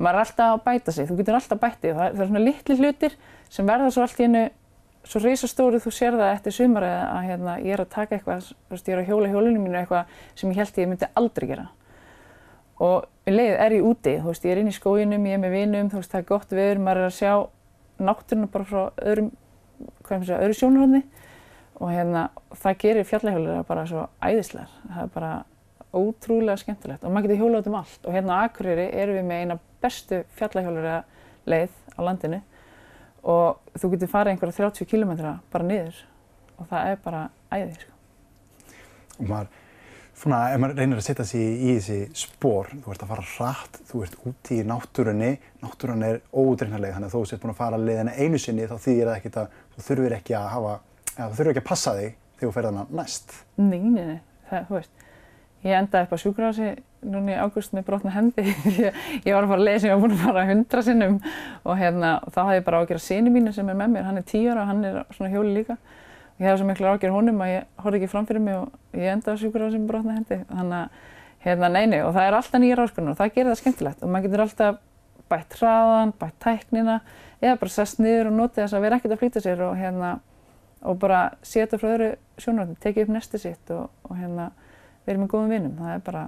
maður 0.01 0.17
er 0.17 0.23
alltaf 0.25 0.55
að 0.55 0.63
bæta 0.65 0.95
sig, 0.95 1.07
þú 1.07 1.19
getur 1.19 1.37
alltaf 1.37 1.61
bættið 1.61 1.93
það, 1.93 2.15
það 2.15 2.23
er 2.25 2.31
svona 2.31 2.43
litli 2.45 2.77
hlutir 2.79 3.15
sem 3.51 3.69
verða 3.69 3.91
svo 3.93 4.05
allt 4.05 4.19
í 4.19 4.25
hennu 4.25 4.47
svo 5.07 5.21
reysastóri 5.21 5.79
þú 5.81 5.93
sér 5.93 6.17
það 6.17 6.33
eftir 6.35 6.55
sumar 6.55 6.85
að 6.85 7.21
hérna, 7.27 7.55
ég 7.61 7.75
er 7.75 7.83
að 7.83 7.93
taka 7.93 8.17
eitthvað, 8.17 8.51
ég 8.71 8.91
er 8.93 9.01
að 9.01 9.09
hjóla 9.09 9.31
hjólinu 9.31 9.61
mínu 9.61 9.79
eitthvað 9.79 10.11
sem 10.37 10.51
ég 10.51 10.59
held 10.61 10.81
ég 10.81 10.91
myndi 10.91 11.09
aldrei 11.17 11.47
gera. 11.49 11.65
Og 12.81 13.29
í 13.29 13.33
leið 13.33 13.55
er 13.65 13.75
ég 13.77 13.87
úti, 13.87 14.13
þú 14.21 14.29
veist, 14.29 14.45
ég 14.45 14.53
er 14.53 14.61
inn 14.61 14.69
í 14.69 14.75
skóginum, 14.75 15.25
ég 15.29 15.37
er 15.37 15.41
með 15.41 15.55
vinum, 15.57 15.89
þú 15.89 16.01
veist, 16.01 16.13
það 16.13 16.21
er 16.21 16.29
gott 16.29 16.53
viður, 16.53 16.81
maður 16.85 17.01
er 17.01 17.09
að 17.09 17.17
sjá 17.17 17.33
náttúruna 18.07 18.49
bara 18.51 18.67
frá 18.67 18.81
öðrum, 19.01 19.31
öðru 20.09 20.57
sjónurhóðni 20.57 21.01
og 21.81 21.89
hérna, 21.89 22.27
það 22.61 22.77
gerir 22.83 23.07
fjallahjólar 23.09 23.65
bara 23.67 23.87
svo 23.89 24.05
æðislegar, 24.21 24.75
það 24.89 25.03
er 25.05 25.13
bara 25.15 25.31
ótrúlega 25.91 26.59
skemmtilegt 26.61 27.03
og 27.03 27.11
maður 27.11 27.27
getur 27.31 27.41
hjólað 27.41 27.69
um 27.71 27.79
allt 27.81 28.05
og 28.07 28.15
hérna 28.15 28.37
á 28.37 28.43
Akureyri 28.45 28.87
erum 29.01 29.17
við 29.17 29.27
með 29.27 29.41
eina 29.41 29.57
bestu 29.83 30.21
fjallahjólara 30.37 30.99
leið 31.49 31.73
á 31.97 31.99
landinu 32.05 32.41
og 33.21 33.73
þú 33.77 33.91
getur 33.95 34.11
farið 34.11 34.35
einhverja 34.35 34.69
30 34.71 34.87
km 34.89 35.11
bara 35.51 35.67
niður 35.67 35.97
og 36.57 36.69
það 36.69 36.91
er 36.91 37.01
bara 37.03 37.25
æði, 37.51 37.73
sko. 37.81 37.91
Svona, 40.17 40.39
ef 40.53 40.59
maður 40.61 40.81
reynir 40.81 40.99
að 40.99 41.05
setja 41.07 41.25
sig 41.25 41.41
í 41.41 41.75
þessi 41.79 41.99
spór, 42.19 42.67
þú 42.83 42.93
ert 42.93 43.03
að 43.05 43.11
fara 43.13 43.23
hratt, 43.31 43.79
þú 43.89 44.01
ert 44.05 44.17
úti 44.29 44.57
í 44.59 44.65
náttúrunni, 44.69 45.31
náttúrunni 45.63 46.09
er 46.11 46.19
ódreifnarlega, 46.29 46.97
þannig 46.97 47.09
að 47.09 47.15
þó 47.15 47.17
þú 47.17 47.29
sért 47.31 47.41
búin 47.41 47.53
að 47.55 47.61
fara 47.61 47.79
leiðina 47.81 48.13
einu 48.19 48.41
sinni 48.41 48.67
þá 48.69 48.75
þýðir 48.83 49.09
það 49.09 49.15
ekkert 49.15 49.39
að 49.41 49.55
þú 49.73 49.85
þurfir 49.87 50.17
ekki 50.19 50.35
að 50.37 50.49
hafa, 50.53 50.73
eða 51.15 51.29
þú 51.31 51.39
þurfir 51.39 51.51
ekki 51.53 51.63
að 51.63 51.69
passa 51.71 51.95
þig 51.97 52.11
þegar 52.11 52.51
þú 52.51 52.53
ferð 52.57 52.69
hana 52.71 52.85
næst. 52.99 53.35
Nei, 53.57 53.79
nei, 53.81 54.05
nei, 54.11 54.19
það, 54.51 54.67
þú 54.67 54.77
veist, 54.77 55.07
ég 55.65 55.79
endaði 55.79 56.07
upp 56.07 56.13
á 56.13 56.23
sjúkrahúsi 56.25 56.69
núna 57.01 57.33
í 57.33 57.39
águst 57.41 57.73
með 57.73 57.87
brotna 57.87 58.13
hendi 58.13 58.45
ég, 58.77 59.01
ég 59.25 59.33
var 59.33 59.47
að 59.47 59.55
fara 59.55 59.57
að 59.57 59.65
lesa, 59.65 59.89
ég 59.89 59.95
var 59.95 60.03
búin 60.03 60.15
að 60.17 60.23
fara 60.27 60.45
hundra 60.51 60.83
sinnum 60.85 61.17
og 61.65 61.79
hérna, 61.79 62.13
þá 62.29 62.39
hafði 62.43 62.59
ég 62.59 62.67
bara 62.67 62.81
ágjörð 62.83 63.03
síni 63.07 63.33
mínu 63.33 63.53
sem 63.55 63.73
er 63.73 63.79
með 63.79 63.95
mér, 63.95 64.05
hann 64.09 64.21
er 64.21 64.27
tíu 64.29 64.51
ára 64.51 64.67
og 64.67 64.69
hann 64.69 64.85
er 64.85 64.99
svona 65.15 65.31
hjóli 65.33 65.55
líka 65.55 65.77
ég 66.41 66.47
hafði 66.49 66.61
svo 66.63 66.67
miklu 66.71 66.89
ágjörð 66.89 67.15
honum 67.15 67.41
að 67.45 67.51
ég 67.51 67.81
horfði 67.83 67.99
ekki 68.01 68.11
fram 68.11 68.27
fyrir 68.29 68.41
mig 68.41 68.55
og 68.57 68.97
ég 68.97 69.11
endaði 69.13 69.37
á 69.37 69.41
sjúkrahúsi 69.41 69.81
með 69.81 69.91
brotna 69.91 70.15
hendi. 70.17 70.39
Þannig 70.49 70.77
að, 70.79 71.03
hérna, 71.45 71.69
neini, 71.75 71.99
og 72.01 72.15
það 72.15 72.27
er 72.27 72.37
alltaf 72.37 72.61
nýjar 72.63 72.81
áskonur 72.85 73.13
og 73.13 73.19
það 73.19 73.35
gerir 73.35 73.51
það 73.51 73.59
skemmtilegt. 73.61 74.01
Og 74.01 74.11
maður 74.11 74.27
getur 74.27 74.43
alltaf 74.45 74.79
bætt 75.31 75.55
hraðan, 75.59 76.13
bætt 76.19 76.39
tæknina 76.43 76.97
eða 77.41 77.55
bara 77.61 77.73
sest 77.73 78.01
niður 78.01 78.31
og 78.31 78.37
notið 78.39 78.63
þess 78.63 78.77
að 78.77 78.85
vera 78.85 78.99
ekkert 78.99 79.15
að 79.15 79.21
flýta 79.21 79.43
sér 79.45 79.63
og, 79.65 79.77
hérna, 79.79 80.11
og 80.81 80.99
bara 81.01 81.21
setja 81.45 81.79
frá 81.81 81.89
öðru 81.93 82.11
sjónarhóttum, 82.41 82.81
tekið 82.83 83.05
upp 83.05 83.15
nesti 83.15 83.41
sitt 83.41 83.73
og, 83.73 83.89
og 84.09 84.17
hérna, 84.19 84.51
verið 85.07 85.23
með 85.23 85.31
góðum 85.33 85.53
vinnum. 85.55 85.75
Það 85.79 85.95
er 85.95 86.05
bara, 86.05 86.23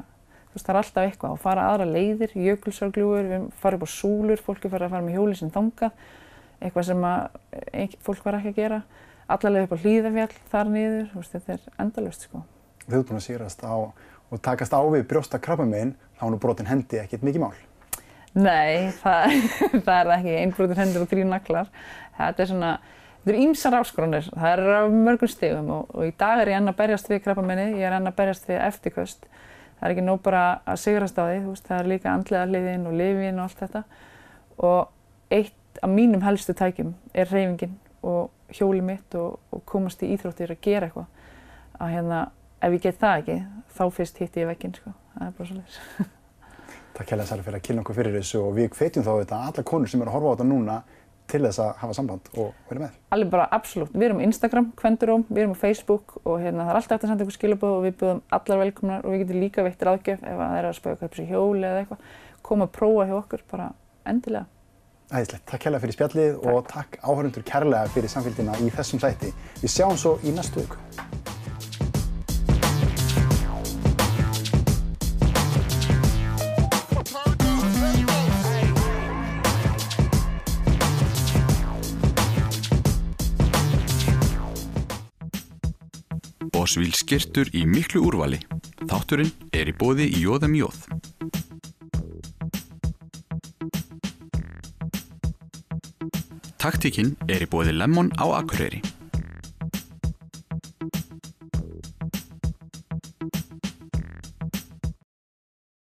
þú 0.49 0.57
veist, 0.57 0.65
það 0.65 0.73
er 0.73 0.81
alltaf 0.81 1.07
eitthvað. 1.07 1.35
Og 1.35 1.41
fara 1.43 1.69
aðra 1.71 1.89
leiðir, 1.89 2.35
jökulsárgljúur, 2.47 3.29
við 3.31 3.47
fara 3.61 3.79
upp 3.79 3.85
á 3.85 3.89
súlur, 3.93 4.43
fólki 4.45 4.71
fara 4.71 4.89
að 4.89 4.95
fara 4.95 5.07
með 5.07 5.17
hjóli 5.19 5.39
sem 5.39 5.53
þangað, 5.53 6.05
eitthvað 6.63 6.89
sem 6.89 7.07
að, 7.09 7.39
ein, 7.73 7.97
fólk 8.07 8.25
var 8.25 8.39
ekki 8.39 8.53
að 8.53 8.61
gera, 8.61 8.81
allarlega 9.31 9.67
upp 9.67 9.75
á 9.77 9.83
hlýðafjall 9.83 10.39
þar 10.51 10.71
niður, 10.73 11.05
veist, 11.13 11.35
þetta 11.35 11.55
er 11.55 11.67
endalust, 11.83 12.25
sko. 12.27 12.43
Þið 12.83 12.97
ert 12.97 13.11
búin 13.11 13.19
að 13.19 13.27
sýrast 13.27 13.63
á 13.63 13.75
og 14.33 14.41
takast 14.41 14.73
á 14.73 14.81
við 14.89 15.05
brjósta 15.11 15.39
krabbamegin, 15.41 15.93
þá 16.17 16.25
er 16.25 16.33
nú 16.33 16.39
brotin 16.41 16.69
hendi 16.69 16.99
ekkert 16.99 17.23
mikið 17.25 17.45
mál. 17.45 17.53
Nei, 18.33 18.89
það, 18.97 19.35
það 19.85 19.93
er 19.99 20.11
ekki 20.17 20.35
einbrotin 20.41 20.81
hendur 20.81 21.05
og 21.05 21.11
þrjú 21.11 21.27
naklar. 21.29 21.69
Þetta 22.17 22.43
er 22.43 22.49
svona, 22.49 22.71
þetta 23.19 23.33
eru 23.33 23.43
ímsar 23.45 23.77
áskoranir, 23.77 24.29
það 24.33 24.55
er 24.55 24.63
á 24.73 24.83
mörgum 24.89 25.31
stegum 25.31 25.69
og, 25.77 25.93
og 25.93 26.09
í 26.09 26.15
dag 26.17 26.41
er 26.41 26.53
ég 26.53 26.59
enn 26.61 26.73
að 26.73 26.79
berjast 26.81 27.11
við 27.11 27.23
krabbamenni, 27.27 27.69
ég 27.77 27.87
er 27.89 27.97
enn 27.99 28.09
að 28.09 28.17
berjast 28.17 28.49
við 28.49 28.61
eftirköst. 28.65 29.29
Það 29.77 29.85
er 29.87 29.95
ekki 29.95 30.07
nóg 30.07 30.23
bara 30.25 30.43
að 30.65 30.81
sigrast 30.81 31.19
á 31.19 31.23
því, 31.27 31.39
veist, 31.45 31.67
það 31.69 31.79
er 31.79 31.91
líka 31.91 32.13
andlega 32.13 32.49
hliðin 32.49 32.89
og 32.89 32.97
lifin 32.97 33.39
og 33.39 33.45
allt 33.45 33.63
þetta. 33.63 33.83
Og 34.63 35.37
eitt 35.37 35.81
af 35.83 35.93
mínum 35.93 36.25
helstu 36.25 36.55
tækjum 36.57 36.93
er 37.13 37.29
reyfingin 37.29 37.77
og 38.03 38.53
hjóli 38.53 38.81
mitt 38.85 39.15
og, 39.19 39.39
og 39.53 39.63
komast 39.69 40.03
í 40.03 40.11
íþróttir 40.15 40.53
að 40.53 40.63
gera 40.63 40.89
eitthvað. 40.89 41.29
Að 41.79 41.93
hérna, 41.95 42.25
ef 42.63 42.75
ég 42.77 42.83
get 42.83 42.99
það 43.01 43.21
ekki, 43.21 43.37
þá 43.77 43.85
fyrst 43.97 44.19
hitti 44.21 44.43
ég 44.43 44.51
vekkinn, 44.51 44.75
sko. 44.79 44.93
Það 45.13 45.29
er 45.29 45.37
bara 45.37 45.49
svolítið. 45.51 46.11
Takk 46.97 47.09
hérlega 47.09 47.25
Sara 47.25 47.45
fyrir 47.45 47.57
að 47.57 47.65
kynna 47.65 47.81
okkur 47.81 47.97
fyrir 47.97 48.13
þessu 48.19 48.43
og 48.43 48.51
við 48.53 48.67
hvetjum 48.77 49.05
þá 49.05 49.13
þetta 49.15 49.39
alla 49.49 49.63
konur 49.65 49.89
sem 49.89 50.03
eru 50.03 50.11
að 50.11 50.17
horfa 50.19 50.29
á 50.29 50.33
þetta 50.35 50.49
núna 50.51 50.75
til 51.31 51.41
þess 51.41 51.61
að 51.63 51.69
hafa 51.79 51.95
samband 51.97 52.27
og 52.35 52.51
vera 52.69 52.83
með. 52.83 52.97
Allir 53.15 53.29
bara 53.31 53.47
absolutt. 53.55 53.93
Við 53.95 54.07
erum 54.09 54.19
á 54.21 54.25
Instagram, 54.27 54.67
Kvenduróm, 54.77 55.23
við 55.29 55.43
erum 55.43 55.55
á 55.55 55.63
Facebook 55.63 56.17
og 56.21 56.41
hérna 56.43 56.67
það 56.67 56.73
er 56.73 56.79
alltaf 56.79 56.95
eftir 56.97 57.07
að 57.07 57.13
senda 57.13 57.25
ykkur 57.25 57.37
skilabóð 57.37 57.77
og 57.77 57.85
við 57.87 57.95
bjóðum 58.01 58.21
allar 58.37 58.61
velkomnar 58.61 59.05
og 59.07 59.13
við 59.13 59.23
getum 59.23 59.41
líka 59.41 59.65
veitt 59.65 59.85
ráðgjöf 59.87 60.21
ef 60.21 60.41
það 60.41 60.57
er 60.59 60.67
að 60.67 60.77
spöða 60.77 60.93
eitthvað 60.93 61.09
upp 61.09 61.17
sér 61.17 61.29
hjóli 61.31 61.67
eða 61.69 61.83
eitthvað. 61.83 62.11
Koma 62.43 62.67
að 62.67 62.75
prófa 62.77 63.07
hjá 63.09 63.15
okkur 63.17 63.45
bara 63.53 63.69
endilega. 64.13 64.45
Æðislegt. 65.13 65.43
Takk 65.45 65.67
hérlega 65.67 65.83
fyrir 65.83 65.93
spjallið 65.93 66.31
takk. 66.33 66.45
og 66.49 66.69
takk 66.71 66.95
áhörundur 67.05 67.43
kærlega 67.45 67.89
fyrir 67.93 68.09
samfélgina 68.09 68.57
í 68.65 68.71
þessum 68.73 69.01
sæti. 69.03 69.29
Við 69.61 69.69
sjáum 69.69 69.97
svo 69.97 70.17
í 70.25 70.33
næstu 70.33 70.63
viku. 70.63 70.81
Bosvíl 86.53 86.93
skirtur 86.97 87.49
í 87.53 87.67
miklu 87.69 88.01
úrvali. 88.07 88.41
Þátturinn 88.89 89.29
er 89.53 89.69
í 89.69 89.77
bóði 89.77 90.09
í 90.09 90.25
Jóðum 90.25 90.57
Jóð. 90.57 91.12
Taktíkinn 96.63 97.09
er 97.27 97.43
í 97.43 97.47
bóði 97.51 97.73
Lemon 97.75 98.07
á 98.15 98.23
Akureyri. 98.39 98.79